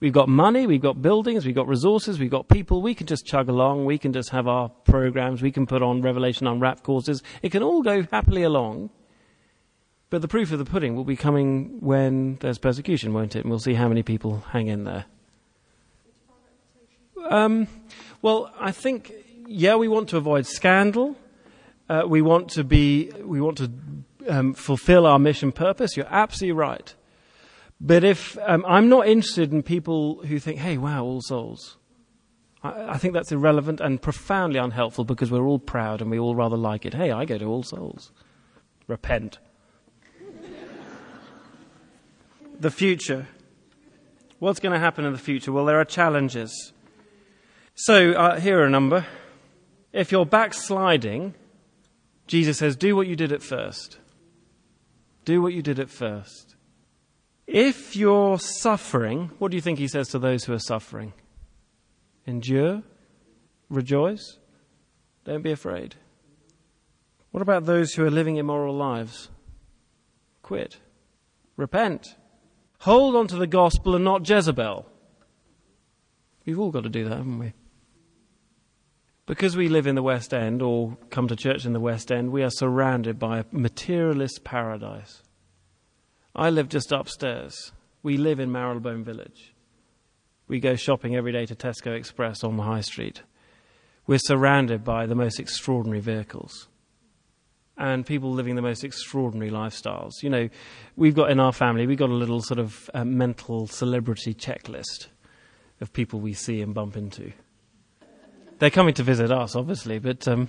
We've 0.00 0.14
got 0.14 0.30
money, 0.30 0.66
we've 0.66 0.80
got 0.80 1.02
buildings, 1.02 1.44
we've 1.44 1.54
got 1.54 1.68
resources, 1.68 2.18
we've 2.18 2.30
got 2.30 2.48
people. 2.48 2.80
We 2.80 2.94
can 2.94 3.06
just 3.06 3.26
chug 3.26 3.50
along. 3.50 3.84
We 3.84 3.98
can 3.98 4.14
just 4.14 4.30
have 4.30 4.48
our 4.48 4.70
programs. 4.70 5.42
We 5.42 5.52
can 5.52 5.66
put 5.66 5.82
on 5.82 6.00
Revelation 6.00 6.46
Unwrapped 6.46 6.82
courses. 6.82 7.22
It 7.42 7.52
can 7.52 7.62
all 7.62 7.82
go 7.82 8.06
happily 8.10 8.42
along. 8.42 8.88
But 10.08 10.22
the 10.22 10.28
proof 10.28 10.52
of 10.52 10.58
the 10.58 10.64
pudding 10.64 10.96
will 10.96 11.04
be 11.04 11.16
coming 11.16 11.80
when 11.80 12.36
there's 12.40 12.58
persecution, 12.58 13.12
won't 13.12 13.36
it? 13.36 13.40
And 13.40 13.50
we'll 13.50 13.60
see 13.60 13.74
how 13.74 13.88
many 13.88 14.02
people 14.02 14.42
hang 14.50 14.68
in 14.68 14.84
there. 14.84 15.04
Um, 17.28 17.68
well, 18.22 18.52
I 18.58 18.72
think, 18.72 19.12
yeah, 19.46 19.76
we 19.76 19.86
want 19.86 20.08
to 20.08 20.16
avoid 20.16 20.46
scandal. 20.46 21.14
Uh, 21.88 22.04
we 22.06 22.22
want 22.22 22.48
to 22.52 22.64
be, 22.64 23.10
we 23.22 23.40
want 23.40 23.58
to 23.58 23.70
um, 24.28 24.54
fulfill 24.54 25.06
our 25.06 25.18
mission 25.18 25.52
purpose. 25.52 25.96
You're 25.96 26.06
absolutely 26.08 26.58
right. 26.58 26.94
But 27.80 28.04
if 28.04 28.36
um, 28.42 28.64
I'm 28.68 28.88
not 28.88 29.08
interested 29.08 29.52
in 29.52 29.62
people 29.62 30.22
who 30.26 30.38
think, 30.38 30.58
hey, 30.58 30.76
wow, 30.76 31.02
all 31.02 31.22
souls. 31.22 31.78
I, 32.62 32.90
I, 32.90 32.98
think 32.98 33.14
that's 33.14 33.32
irrelevant 33.32 33.80
and 33.80 34.02
profoundly 34.02 34.58
unhelpful 34.58 35.04
because 35.04 35.30
we're 35.30 35.46
all 35.46 35.58
proud 35.58 36.02
and 36.02 36.10
we 36.10 36.18
all 36.18 36.34
rather 36.34 36.58
like 36.58 36.84
it. 36.84 36.92
Hey, 36.92 37.10
I 37.10 37.24
go 37.24 37.38
to 37.38 37.46
all 37.46 37.62
souls. 37.62 38.12
Repent. 38.86 39.38
the 42.60 42.70
future. 42.70 43.28
What's 44.40 44.60
going 44.60 44.74
to 44.74 44.78
happen 44.78 45.06
in 45.06 45.12
the 45.12 45.18
future? 45.18 45.52
Well, 45.52 45.64
there 45.64 45.80
are 45.80 45.84
challenges. 45.84 46.72
So, 47.74 48.12
uh, 48.12 48.40
here 48.40 48.60
are 48.60 48.64
a 48.64 48.70
number. 48.70 49.06
If 49.92 50.12
you're 50.12 50.26
backsliding, 50.26 51.34
Jesus 52.26 52.58
says, 52.58 52.76
do 52.76 52.94
what 52.94 53.06
you 53.06 53.16
did 53.16 53.32
at 53.32 53.42
first. 53.42 53.98
Do 55.24 55.40
what 55.40 55.54
you 55.54 55.62
did 55.62 55.78
at 55.78 55.88
first. 55.88 56.49
If 57.52 57.96
you're 57.96 58.38
suffering, 58.38 59.32
what 59.40 59.50
do 59.50 59.56
you 59.56 59.60
think 59.60 59.80
he 59.80 59.88
says 59.88 60.06
to 60.10 60.20
those 60.20 60.44
who 60.44 60.52
are 60.52 60.60
suffering? 60.60 61.12
Endure, 62.24 62.84
rejoice, 63.68 64.38
don't 65.24 65.42
be 65.42 65.50
afraid. 65.50 65.96
What 67.32 67.42
about 67.42 67.66
those 67.66 67.92
who 67.92 68.04
are 68.04 68.10
living 68.10 68.36
immoral 68.36 68.76
lives? 68.76 69.30
Quit, 70.42 70.78
repent, 71.56 72.14
hold 72.78 73.16
on 73.16 73.26
to 73.26 73.36
the 73.36 73.48
gospel 73.48 73.96
and 73.96 74.04
not 74.04 74.28
Jezebel. 74.28 74.86
We've 76.46 76.60
all 76.60 76.70
got 76.70 76.84
to 76.84 76.88
do 76.88 77.02
that, 77.08 77.16
haven't 77.16 77.40
we? 77.40 77.52
Because 79.26 79.56
we 79.56 79.68
live 79.68 79.88
in 79.88 79.96
the 79.96 80.04
West 80.04 80.32
End 80.32 80.62
or 80.62 80.96
come 81.10 81.26
to 81.26 81.34
church 81.34 81.66
in 81.66 81.72
the 81.72 81.80
West 81.80 82.12
End, 82.12 82.30
we 82.30 82.44
are 82.44 82.50
surrounded 82.50 83.18
by 83.18 83.40
a 83.40 83.44
materialist 83.50 84.44
paradise. 84.44 85.24
I 86.34 86.50
live 86.50 86.68
just 86.68 86.92
upstairs. 86.92 87.72
We 88.02 88.16
live 88.16 88.38
in 88.38 88.52
Marylebone 88.52 89.04
Village. 89.04 89.52
We 90.46 90.60
go 90.60 90.76
shopping 90.76 91.16
every 91.16 91.32
day 91.32 91.46
to 91.46 91.54
Tesco 91.54 91.96
Express 91.96 92.44
on 92.44 92.56
the 92.56 92.62
high 92.62 92.80
street. 92.80 93.22
We're 94.06 94.18
surrounded 94.18 94.84
by 94.84 95.06
the 95.06 95.14
most 95.14 95.38
extraordinary 95.38 96.00
vehicles 96.00 96.68
and 97.76 98.04
people 98.04 98.30
living 98.30 98.56
the 98.56 98.62
most 98.62 98.84
extraordinary 98.84 99.50
lifestyles. 99.50 100.22
You 100.22 100.30
know, 100.30 100.48
we've 100.96 101.14
got 101.14 101.30
in 101.30 101.40
our 101.40 101.52
family, 101.52 101.86
we've 101.86 101.98
got 101.98 102.10
a 102.10 102.14
little 102.14 102.42
sort 102.42 102.60
of 102.60 102.90
uh, 102.94 103.04
mental 103.04 103.66
celebrity 103.66 104.34
checklist 104.34 105.08
of 105.80 105.92
people 105.92 106.20
we 106.20 106.34
see 106.34 106.60
and 106.60 106.74
bump 106.74 106.96
into. 106.96 107.32
They're 108.58 108.70
coming 108.70 108.94
to 108.94 109.02
visit 109.02 109.32
us, 109.32 109.56
obviously, 109.56 109.98
but 109.98 110.28
um, 110.28 110.48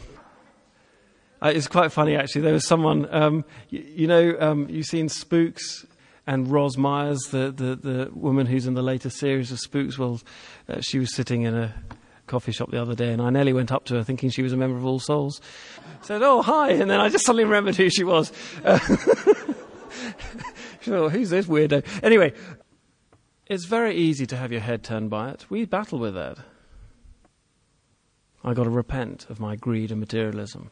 uh, 1.42 1.52
it's 1.54 1.68
quite 1.68 1.92
funny 1.92 2.16
actually. 2.16 2.42
There 2.42 2.54
was 2.54 2.68
someone, 2.68 3.08
um, 3.14 3.46
you, 3.70 3.80
you, 3.80 4.08
know, 4.08 4.36
um, 4.40 4.68
you've 4.70 4.86
seen 4.86 5.10
Spooks 5.10 5.86
and 6.28 6.48
Ros 6.48 6.78
Myers, 6.78 7.20
the, 7.32 7.52
the, 7.52 7.76
the, 7.76 8.12
woman 8.14 8.46
who's 8.46 8.68
in 8.68 8.74
the 8.74 8.82
latest 8.84 9.18
series 9.18 9.52
of 9.52 9.60
Spooks. 9.60 9.98
Well, 9.98 10.22
uh, 10.70 10.82
she 10.82 11.00
was 11.00 11.14
sitting 11.16 11.44
in 11.44 11.56
a 11.56 11.74
coffee 12.28 12.52
shop 12.52 12.72
the 12.72 12.82
other 12.82 12.96
day, 12.96 13.12
and 13.12 13.22
I 13.22 13.30
nearly 13.30 13.54
went 13.54 13.72
up 13.72 13.86
to 13.86 13.96
her 13.96 14.04
thinking 14.04 14.30
she 14.30 14.44
was 14.44 14.54
a 14.54 14.58
member 14.58 14.78
of 14.78 14.86
All 14.86 15.00
Souls. 15.00 15.42
Said, 16.02 16.22
"Oh, 16.22 16.42
hi," 16.42 16.72
and 16.72 16.90
then 16.90 17.00
I 17.00 17.10
just 17.10 17.26
suddenly 17.26 17.44
remembered 17.44 17.76
who 17.76 17.90
she 17.90 18.04
was. 18.04 18.32
Uh, 18.64 18.80
thought, 20.82 21.12
who's 21.12 21.30
this 21.30 21.46
weirdo? 21.46 21.86
Anyway, 22.02 22.34
it's 23.46 23.66
very 23.66 23.96
easy 23.96 24.26
to 24.26 24.38
have 24.38 24.52
your 24.52 24.62
head 24.62 24.84
turned 24.84 25.10
by 25.10 25.30
it. 25.30 25.46
We 25.50 25.66
battle 25.66 26.00
with 26.00 26.16
that. 26.16 26.38
I 28.44 28.54
got 28.54 28.64
to 28.64 28.70
repent 28.70 29.28
of 29.30 29.40
my 29.40 29.56
greed 29.56 29.92
and 29.92 30.00
materialism. 30.00 30.72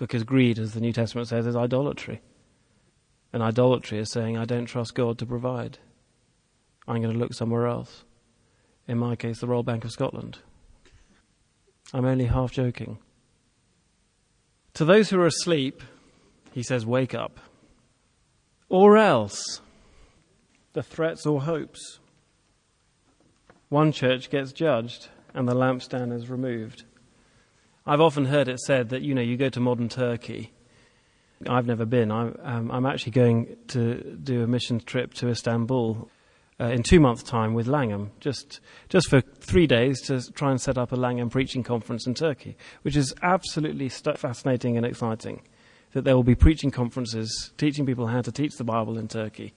Because 0.00 0.24
greed, 0.24 0.58
as 0.58 0.72
the 0.72 0.80
New 0.80 0.94
Testament 0.94 1.28
says, 1.28 1.46
is 1.46 1.54
idolatry. 1.54 2.22
And 3.34 3.42
idolatry 3.42 3.98
is 3.98 4.10
saying, 4.10 4.38
I 4.38 4.46
don't 4.46 4.64
trust 4.64 4.94
God 4.94 5.18
to 5.18 5.26
provide. 5.26 5.78
I'm 6.88 7.02
going 7.02 7.12
to 7.12 7.18
look 7.18 7.34
somewhere 7.34 7.66
else. 7.66 8.04
In 8.88 8.96
my 8.96 9.14
case, 9.14 9.40
the 9.40 9.46
Royal 9.46 9.62
Bank 9.62 9.84
of 9.84 9.92
Scotland. 9.92 10.38
I'm 11.92 12.06
only 12.06 12.24
half 12.24 12.50
joking. 12.50 12.98
To 14.74 14.86
those 14.86 15.10
who 15.10 15.20
are 15.20 15.26
asleep, 15.26 15.82
he 16.52 16.62
says, 16.62 16.86
Wake 16.86 17.14
up. 17.14 17.38
Or 18.70 18.96
else, 18.96 19.60
the 20.72 20.82
threats 20.82 21.26
or 21.26 21.42
hopes. 21.42 21.98
One 23.68 23.92
church 23.92 24.30
gets 24.30 24.52
judged 24.52 25.08
and 25.34 25.46
the 25.46 25.54
lampstand 25.54 26.14
is 26.14 26.30
removed. 26.30 26.84
I've 27.90 28.00
often 28.00 28.26
heard 28.26 28.46
it 28.46 28.60
said 28.60 28.90
that, 28.90 29.02
you 29.02 29.16
know, 29.16 29.20
you 29.20 29.36
go 29.36 29.48
to 29.48 29.58
modern 29.58 29.88
Turkey. 29.88 30.52
I've 31.48 31.66
never 31.66 31.84
been. 31.84 32.12
I'm, 32.12 32.38
um, 32.40 32.70
I'm 32.70 32.86
actually 32.86 33.10
going 33.10 33.56
to 33.66 34.16
do 34.22 34.44
a 34.44 34.46
mission 34.46 34.78
trip 34.78 35.12
to 35.14 35.28
Istanbul 35.28 36.08
uh, 36.60 36.66
in 36.66 36.84
two 36.84 37.00
months' 37.00 37.24
time 37.24 37.52
with 37.52 37.66
Langham, 37.66 38.12
just, 38.20 38.60
just 38.88 39.10
for 39.10 39.20
three 39.20 39.66
days 39.66 40.00
to 40.02 40.20
try 40.34 40.52
and 40.52 40.60
set 40.60 40.78
up 40.78 40.92
a 40.92 40.94
Langham 40.94 41.30
preaching 41.30 41.64
conference 41.64 42.06
in 42.06 42.14
Turkey, 42.14 42.56
which 42.82 42.94
is 42.94 43.12
absolutely 43.22 43.88
st- 43.88 44.18
fascinating 44.18 44.76
and 44.76 44.86
exciting. 44.86 45.42
That 45.92 46.04
there 46.04 46.14
will 46.14 46.22
be 46.22 46.36
preaching 46.36 46.70
conferences 46.70 47.50
teaching 47.58 47.86
people 47.86 48.06
how 48.06 48.22
to 48.22 48.30
teach 48.30 48.52
the 48.56 48.62
Bible 48.62 48.98
in 48.98 49.08
Turkey. 49.08 49.52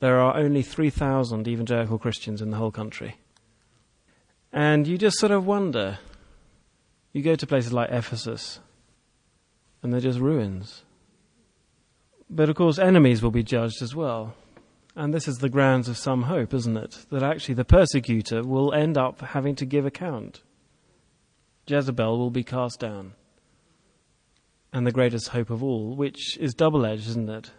There 0.00 0.18
are 0.18 0.34
only 0.34 0.62
3,000 0.62 1.46
evangelical 1.46 1.98
Christians 1.98 2.40
in 2.40 2.50
the 2.50 2.56
whole 2.56 2.70
country. 2.70 3.18
And 4.50 4.86
you 4.86 4.96
just 4.96 5.18
sort 5.18 5.32
of 5.32 5.44
wonder. 5.44 5.98
You 7.12 7.22
go 7.22 7.34
to 7.34 7.46
places 7.46 7.72
like 7.72 7.90
Ephesus, 7.90 8.60
and 9.82 9.92
they're 9.92 10.00
just 10.00 10.18
ruins. 10.18 10.84
But 12.30 12.48
of 12.48 12.56
course, 12.56 12.78
enemies 12.78 13.22
will 13.22 13.30
be 13.30 13.42
judged 13.42 13.82
as 13.82 13.94
well. 13.94 14.34
And 14.94 15.12
this 15.12 15.28
is 15.28 15.38
the 15.38 15.48
grounds 15.48 15.88
of 15.88 15.98
some 15.98 16.22
hope, 16.22 16.52
isn't 16.54 16.76
it? 16.76 17.06
That 17.10 17.22
actually 17.22 17.54
the 17.54 17.64
persecutor 17.64 18.42
will 18.42 18.72
end 18.72 18.96
up 18.96 19.20
having 19.20 19.54
to 19.56 19.66
give 19.66 19.86
account. 19.86 20.42
Jezebel 21.66 22.18
will 22.18 22.30
be 22.30 22.44
cast 22.44 22.80
down. 22.80 23.12
And 24.72 24.86
the 24.86 24.92
greatest 24.92 25.28
hope 25.28 25.50
of 25.50 25.62
all, 25.62 25.94
which 25.94 26.38
is 26.38 26.54
double 26.54 26.86
edged, 26.86 27.08
isn't 27.08 27.28
it? 27.28 27.50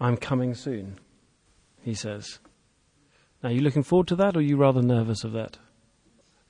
I'm 0.00 0.16
coming 0.16 0.54
soon, 0.54 0.98
he 1.82 1.94
says. 1.94 2.40
Now, 3.42 3.50
are 3.50 3.52
you 3.52 3.60
looking 3.60 3.82
forward 3.82 4.08
to 4.08 4.16
that, 4.16 4.36
or 4.36 4.40
are 4.40 4.42
you 4.42 4.56
rather 4.56 4.82
nervous 4.82 5.24
of 5.24 5.32
that? 5.32 5.58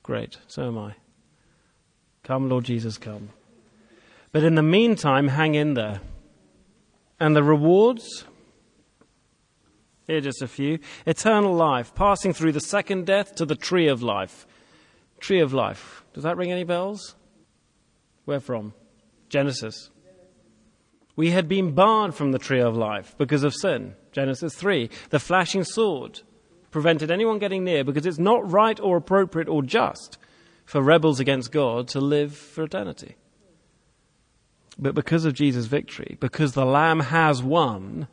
Great, 0.03 0.37
so 0.47 0.67
am 0.67 0.77
I. 0.77 0.95
Come, 2.31 2.47
Lord 2.47 2.63
Jesus, 2.63 2.97
come. 2.97 3.27
But 4.31 4.45
in 4.45 4.55
the 4.55 4.63
meantime, 4.63 5.27
hang 5.27 5.53
in 5.53 5.73
there. 5.73 5.99
And 7.19 7.35
the 7.35 7.43
rewards? 7.43 8.23
Here 10.07 10.19
are 10.19 10.21
just 10.21 10.41
a 10.41 10.47
few. 10.47 10.79
Eternal 11.05 11.53
life, 11.53 11.93
passing 11.93 12.31
through 12.31 12.53
the 12.53 12.61
second 12.61 13.05
death 13.05 13.35
to 13.35 13.45
the 13.45 13.57
tree 13.57 13.89
of 13.89 14.01
life. 14.01 14.47
Tree 15.19 15.41
of 15.41 15.53
life. 15.53 16.05
Does 16.13 16.23
that 16.23 16.37
ring 16.37 16.53
any 16.53 16.63
bells? 16.63 17.17
Where 18.23 18.39
from? 18.39 18.75
Genesis. 19.27 19.89
We 21.17 21.31
had 21.31 21.49
been 21.49 21.75
barred 21.75 22.15
from 22.15 22.31
the 22.31 22.39
tree 22.39 22.61
of 22.61 22.77
life 22.77 23.13
because 23.17 23.43
of 23.43 23.53
sin. 23.53 23.95
Genesis 24.13 24.55
3. 24.55 24.89
The 25.09 25.19
flashing 25.19 25.65
sword 25.65 26.21
prevented 26.69 27.11
anyone 27.11 27.39
getting 27.39 27.65
near 27.65 27.83
because 27.83 28.05
it's 28.05 28.19
not 28.19 28.49
right 28.49 28.79
or 28.79 28.95
appropriate 28.95 29.49
or 29.49 29.61
just 29.63 30.17
for 30.71 30.81
rebels 30.81 31.19
against 31.19 31.51
God 31.51 31.89
to 31.89 31.99
live 31.99 32.33
for 32.33 32.63
eternity. 32.63 33.17
But 34.79 34.95
because 34.95 35.25
of 35.25 35.33
Jesus' 35.33 35.65
victory, 35.65 36.15
because 36.21 36.53
the 36.53 36.65
Lamb 36.65 37.01
has 37.01 37.43
won, 37.43 38.07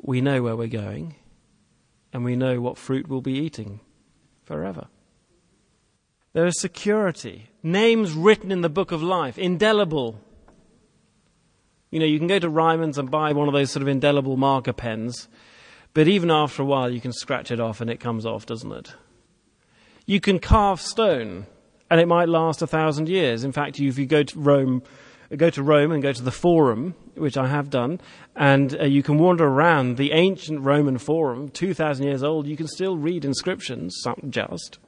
we 0.00 0.22
know 0.22 0.42
where 0.42 0.56
we're 0.56 0.68
going 0.68 1.16
and 2.14 2.24
we 2.24 2.34
know 2.34 2.62
what 2.62 2.78
fruit 2.78 3.08
we'll 3.08 3.20
be 3.20 3.34
eating 3.34 3.80
forever. 4.42 4.86
There 6.32 6.46
is 6.46 6.58
security, 6.58 7.50
names 7.62 8.14
written 8.14 8.50
in 8.50 8.62
the 8.62 8.70
book 8.70 8.90
of 8.90 9.02
life, 9.02 9.36
indelible. 9.36 10.18
You 11.90 12.00
know, 12.00 12.06
you 12.06 12.16
can 12.16 12.26
go 12.26 12.38
to 12.38 12.48
Ryman's 12.48 12.96
and 12.96 13.10
buy 13.10 13.34
one 13.34 13.48
of 13.48 13.52
those 13.52 13.70
sort 13.70 13.82
of 13.82 13.88
indelible 13.88 14.38
marker 14.38 14.72
pens 14.72 15.28
but 15.94 16.08
even 16.08 16.30
after 16.30 16.62
a 16.62 16.66
while, 16.66 16.90
you 16.90 17.00
can 17.00 17.12
scratch 17.12 17.52
it 17.52 17.60
off 17.60 17.80
and 17.80 17.88
it 17.88 18.00
comes 18.00 18.26
off, 18.26 18.44
doesn't 18.44 18.72
it? 18.72 18.94
You 20.06 20.20
can 20.20 20.38
carve 20.38 20.80
stone 20.80 21.46
and 21.90 22.00
it 22.00 22.08
might 22.08 22.28
last 22.28 22.62
a 22.62 22.66
thousand 22.66 23.08
years. 23.08 23.44
In 23.44 23.52
fact, 23.52 23.78
if 23.78 23.98
you 23.98 24.06
go 24.06 24.22
to 24.22 24.38
Rome, 24.38 24.82
go 25.36 25.50
to 25.50 25.62
Rome 25.62 25.92
and 25.92 26.02
go 26.02 26.12
to 26.12 26.22
the 26.22 26.32
Forum, 26.32 26.94
which 27.14 27.36
I 27.36 27.46
have 27.46 27.70
done, 27.70 28.00
and 28.34 28.78
uh, 28.80 28.84
you 28.84 29.02
can 29.02 29.18
wander 29.18 29.46
around 29.46 29.96
the 29.96 30.12
ancient 30.12 30.62
Roman 30.62 30.98
Forum, 30.98 31.50
2,000 31.50 32.04
years 32.04 32.22
old, 32.22 32.46
you 32.46 32.56
can 32.56 32.66
still 32.68 32.96
read 32.96 33.24
inscriptions, 33.24 33.96
some 34.02 34.28
just. 34.30 34.78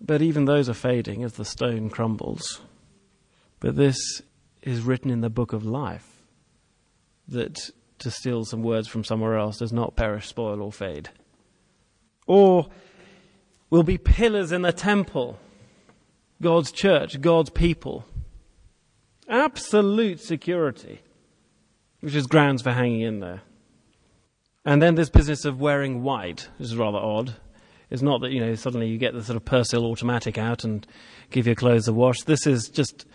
But 0.00 0.22
even 0.22 0.44
those 0.44 0.68
are 0.68 0.74
fading 0.74 1.24
as 1.24 1.34
the 1.34 1.44
stone 1.44 1.90
crumbles. 1.90 2.60
But 3.60 3.76
this 3.76 4.22
is 4.62 4.82
written 4.82 5.10
in 5.10 5.20
the 5.20 5.30
book 5.30 5.52
of 5.52 5.64
life 5.64 6.22
that 7.28 7.70
to 7.98 8.10
steal 8.10 8.44
some 8.44 8.62
words 8.62 8.88
from 8.88 9.04
somewhere 9.04 9.36
else 9.36 9.58
does 9.58 9.72
not 9.72 9.96
perish, 9.96 10.26
spoil, 10.28 10.62
or 10.62 10.72
fade. 10.72 11.10
Or 12.26 12.68
will 13.70 13.82
be 13.82 13.98
pillars 13.98 14.52
in 14.52 14.62
the 14.62 14.72
temple, 14.72 15.38
God's 16.40 16.72
church, 16.72 17.20
God's 17.20 17.50
people. 17.50 18.04
Absolute 19.28 20.20
security, 20.20 21.00
which 22.00 22.14
is 22.14 22.26
grounds 22.26 22.62
for 22.62 22.72
hanging 22.72 23.02
in 23.02 23.20
there. 23.20 23.42
And 24.64 24.82
then 24.82 24.94
this 24.94 25.10
business 25.10 25.44
of 25.44 25.60
wearing 25.60 26.02
white, 26.02 26.48
which 26.58 26.68
is 26.68 26.76
rather 26.76 26.98
odd. 26.98 27.34
It's 27.90 28.02
not 28.02 28.20
that, 28.20 28.32
you 28.32 28.40
know, 28.40 28.54
suddenly 28.54 28.88
you 28.88 28.98
get 28.98 29.14
the 29.14 29.22
sort 29.22 29.36
of 29.36 29.44
Persil 29.44 29.82
automatic 29.82 30.36
out 30.36 30.64
and 30.64 30.86
give 31.30 31.46
your 31.46 31.54
clothes 31.54 31.88
a 31.88 31.92
wash. 31.92 32.20
This 32.22 32.46
is 32.46 32.68
just 32.68 33.06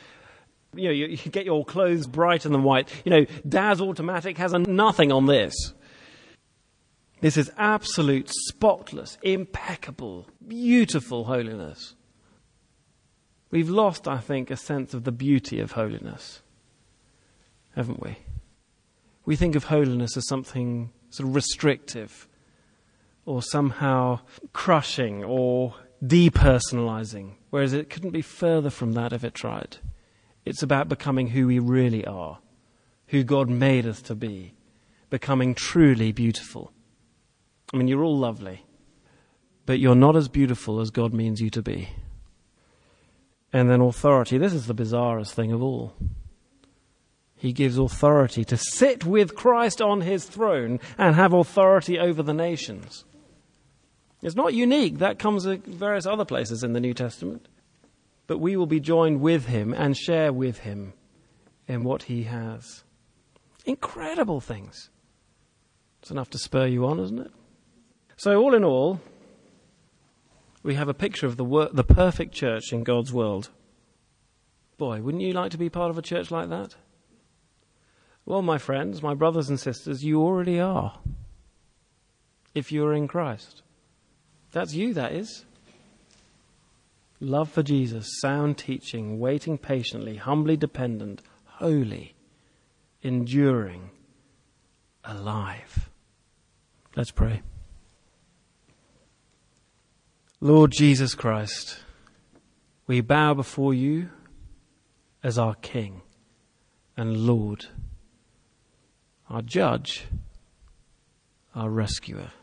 you 0.76 0.86
know, 0.86 0.92
you, 0.92 1.08
you 1.08 1.18
get 1.18 1.46
your 1.46 1.64
clothes 1.66 2.08
bright 2.08 2.46
and 2.46 2.64
white. 2.64 2.90
You 3.06 3.12
know, 3.12 3.26
Daz 3.48 3.82
Automatic 3.82 4.38
has 4.38 4.54
a 4.54 4.60
nothing 4.60 5.12
on 5.12 5.26
this. 5.26 5.74
This 7.24 7.38
is 7.38 7.50
absolute, 7.58 8.30
spotless, 8.30 9.18
impeccable, 9.24 10.28
beautiful 10.46 11.24
holiness. 11.24 11.96
We've 13.50 13.70
lost, 13.70 14.10
I 14.10 14.18
think, 14.18 14.52
a 14.52 14.58
sense 14.58 14.94
of 14.94 15.06
the 15.06 15.12
beauty 15.14 15.62
of 15.62 15.72
holiness, 15.72 16.42
haven't 17.78 18.04
we? 18.04 18.18
We 19.24 19.38
think 19.38 19.56
of 19.56 19.64
holiness 19.64 20.18
as 20.18 20.28
something 20.28 20.92
sort 21.12 21.30
of 21.30 21.36
restrictive 21.36 22.28
or 23.26 23.42
somehow 23.42 24.20
crushing 24.52 25.24
or 25.24 25.76
depersonalizing, 26.04 27.36
whereas 27.52 27.72
it 27.72 27.90
couldn't 27.90 28.12
be 28.12 28.22
further 28.22 28.70
from 28.70 28.92
that 28.96 29.14
if 29.14 29.24
it 29.24 29.34
tried. 29.34 29.78
It's 30.44 30.62
about 30.62 30.90
becoming 30.90 31.28
who 31.28 31.48
we 31.48 31.60
really 31.60 32.06
are, 32.06 32.40
who 33.08 33.24
God 33.24 33.50
made 33.50 33.86
us 33.86 34.02
to 34.02 34.14
be, 34.14 34.56
becoming 35.10 35.56
truly 35.56 36.12
beautiful. 36.12 36.74
I 37.74 37.78
mean, 37.78 37.88
you're 37.88 38.04
all 38.04 38.18
lovely, 38.18 38.64
but 39.66 39.80
you're 39.80 39.96
not 39.96 40.16
as 40.16 40.28
beautiful 40.28 40.80
as 40.80 40.92
God 40.92 41.12
means 41.14 41.42
you 41.42 41.50
to 41.50 41.62
be. 41.64 41.90
And 43.52 43.70
then 43.70 43.82
authority. 43.82 44.38
This 44.38 44.54
is 44.54 44.68
the 44.68 44.76
bizarrest 44.76 45.32
thing 45.32 45.52
of 45.52 45.62
all. 45.62 45.94
He 47.36 47.52
gives 47.52 47.78
authority 47.78 48.46
to 48.46 48.58
sit 48.58 49.06
with 49.06 49.36
Christ 49.36 49.82
on 49.82 50.02
his 50.02 50.26
throne 50.26 50.80
and 50.98 51.16
have 51.16 51.34
authority 51.34 52.00
over 52.00 52.24
the 52.24 52.34
nations. 52.34 53.06
It's 54.22 54.36
not 54.36 54.54
unique. 54.54 55.00
That 55.00 55.20
comes 55.20 55.46
in 55.46 55.62
various 55.62 56.06
other 56.06 56.26
places 56.26 56.64
in 56.64 56.74
the 56.74 56.80
New 56.80 56.94
Testament. 56.94 57.48
But 58.28 58.38
we 58.38 58.56
will 58.56 58.68
be 58.68 58.80
joined 58.80 59.20
with 59.20 59.48
him 59.48 59.74
and 59.74 59.98
share 59.98 60.32
with 60.32 60.60
him 60.60 60.94
in 61.68 61.84
what 61.84 62.04
he 62.04 62.24
has. 62.24 62.84
Incredible 63.66 64.40
things. 64.40 64.90
It's 66.02 66.12
enough 66.12 66.30
to 66.30 66.38
spur 66.38 66.68
you 66.68 66.86
on, 66.86 67.00
isn't 67.00 67.20
it? 67.20 67.32
So, 68.16 68.40
all 68.42 68.54
in 68.54 68.64
all, 68.64 69.02
we 70.62 70.76
have 70.76 70.88
a 70.88 70.94
picture 70.94 71.28
of 71.28 71.38
the, 71.38 71.44
wor- 71.44 71.70
the 71.72 71.84
perfect 71.84 72.34
church 72.34 72.72
in 72.72 72.84
God's 72.84 73.12
world. 73.12 73.50
Boy, 74.78 75.02
wouldn't 75.02 75.24
you 75.24 75.34
like 75.34 75.52
to 75.52 75.58
be 75.58 75.70
part 75.70 75.90
of 75.90 75.98
a 75.98 76.02
church 76.02 76.32
like 76.32 76.50
that? 76.50 76.76
Well, 78.26 78.42
my 78.42 78.58
friends, 78.58 79.04
my 79.04 79.14
brothers 79.14 79.50
and 79.50 79.60
sisters, 79.60 80.04
you 80.04 80.22
already 80.22 80.60
are. 80.60 81.00
If 82.56 82.72
you're 82.72 82.94
in 82.94 83.08
Christ. 83.08 83.62
That's 84.52 84.74
you, 84.74 84.94
that 84.94 85.12
is. 85.12 85.46
Love 87.20 87.50
for 87.50 87.64
Jesus, 87.64 88.20
sound 88.22 88.58
teaching, 88.58 89.20
waiting 89.20 89.58
patiently, 89.58 90.18
humbly 90.18 90.58
dependent, 90.58 91.22
holy, 91.46 92.16
enduring, 93.02 93.92
alive. 95.04 95.90
Let's 96.96 97.12
pray. 97.12 97.42
Lord 100.44 100.72
Jesus 100.72 101.16
Christ, 101.16 101.78
we 102.86 103.00
bow 103.00 103.34
before 103.34 103.74
you 103.74 104.10
as 105.24 105.38
our 105.38 105.56
King 105.56 106.02
and 106.98 107.16
Lord, 107.16 107.68
our 109.30 109.42
Judge, 109.42 110.04
our 111.56 111.70
Rescuer. 111.70 112.34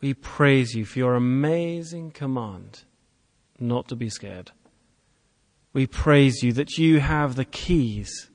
We 0.00 0.14
praise 0.14 0.74
you 0.74 0.86
for 0.86 0.98
your 0.98 1.16
amazing 1.16 2.12
command 2.12 2.84
not 3.60 3.86
to 3.88 3.94
be 3.94 4.08
scared. 4.08 4.52
We 5.74 5.86
praise 5.86 6.42
you 6.42 6.54
that 6.54 6.78
you 6.78 7.00
have 7.00 7.34
the 7.34 7.44
keys 7.44 8.30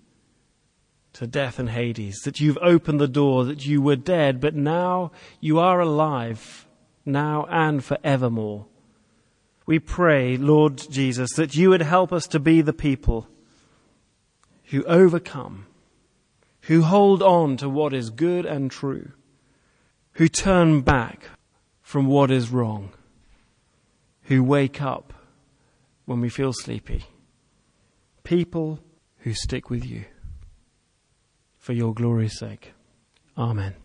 to 1.13 1.25
death 1.25 1.57
and 1.57 1.71
Hades, 1.71 2.19
that 2.25 2.39
you've 2.39 2.59
opened 2.61 2.99
the 2.99 3.07
door, 3.07 3.43
that 3.45 3.65
you 3.65 3.81
were 3.81 3.95
dead, 3.95 4.39
but 4.39 4.53
now 4.53 5.11
you 5.41 5.57
are 5.57 5.79
alive 5.79 6.67
now 7.05 7.45
and 7.49 7.83
forevermore. 7.83 8.65
We 9.65 9.79
pray, 9.79 10.37
Lord 10.37 10.77
Jesus, 10.89 11.31
that 11.33 11.55
you 11.55 11.69
would 11.69 11.81
help 11.81 12.11
us 12.11 12.27
to 12.27 12.39
be 12.39 12.61
the 12.61 12.73
people 12.73 13.27
who 14.65 14.83
overcome, 14.85 15.67
who 16.61 16.81
hold 16.81 17.21
on 17.21 17.57
to 17.57 17.69
what 17.69 17.93
is 17.93 18.09
good 18.09 18.45
and 18.45 18.69
true, 18.69 19.11
who 20.13 20.27
turn 20.27 20.81
back 20.81 21.29
from 21.81 22.07
what 22.07 22.31
is 22.31 22.49
wrong, 22.49 22.91
who 24.23 24.43
wake 24.43 24.81
up 24.81 25.13
when 26.05 26.19
we 26.19 26.29
feel 26.29 26.51
sleepy, 26.53 27.05
people 28.23 28.79
who 29.19 29.33
stick 29.33 29.69
with 29.69 29.85
you. 29.85 30.05
For 31.57 31.71
your 31.71 31.93
glory's 31.93 32.37
sake. 32.37 32.73
Amen. 33.37 33.82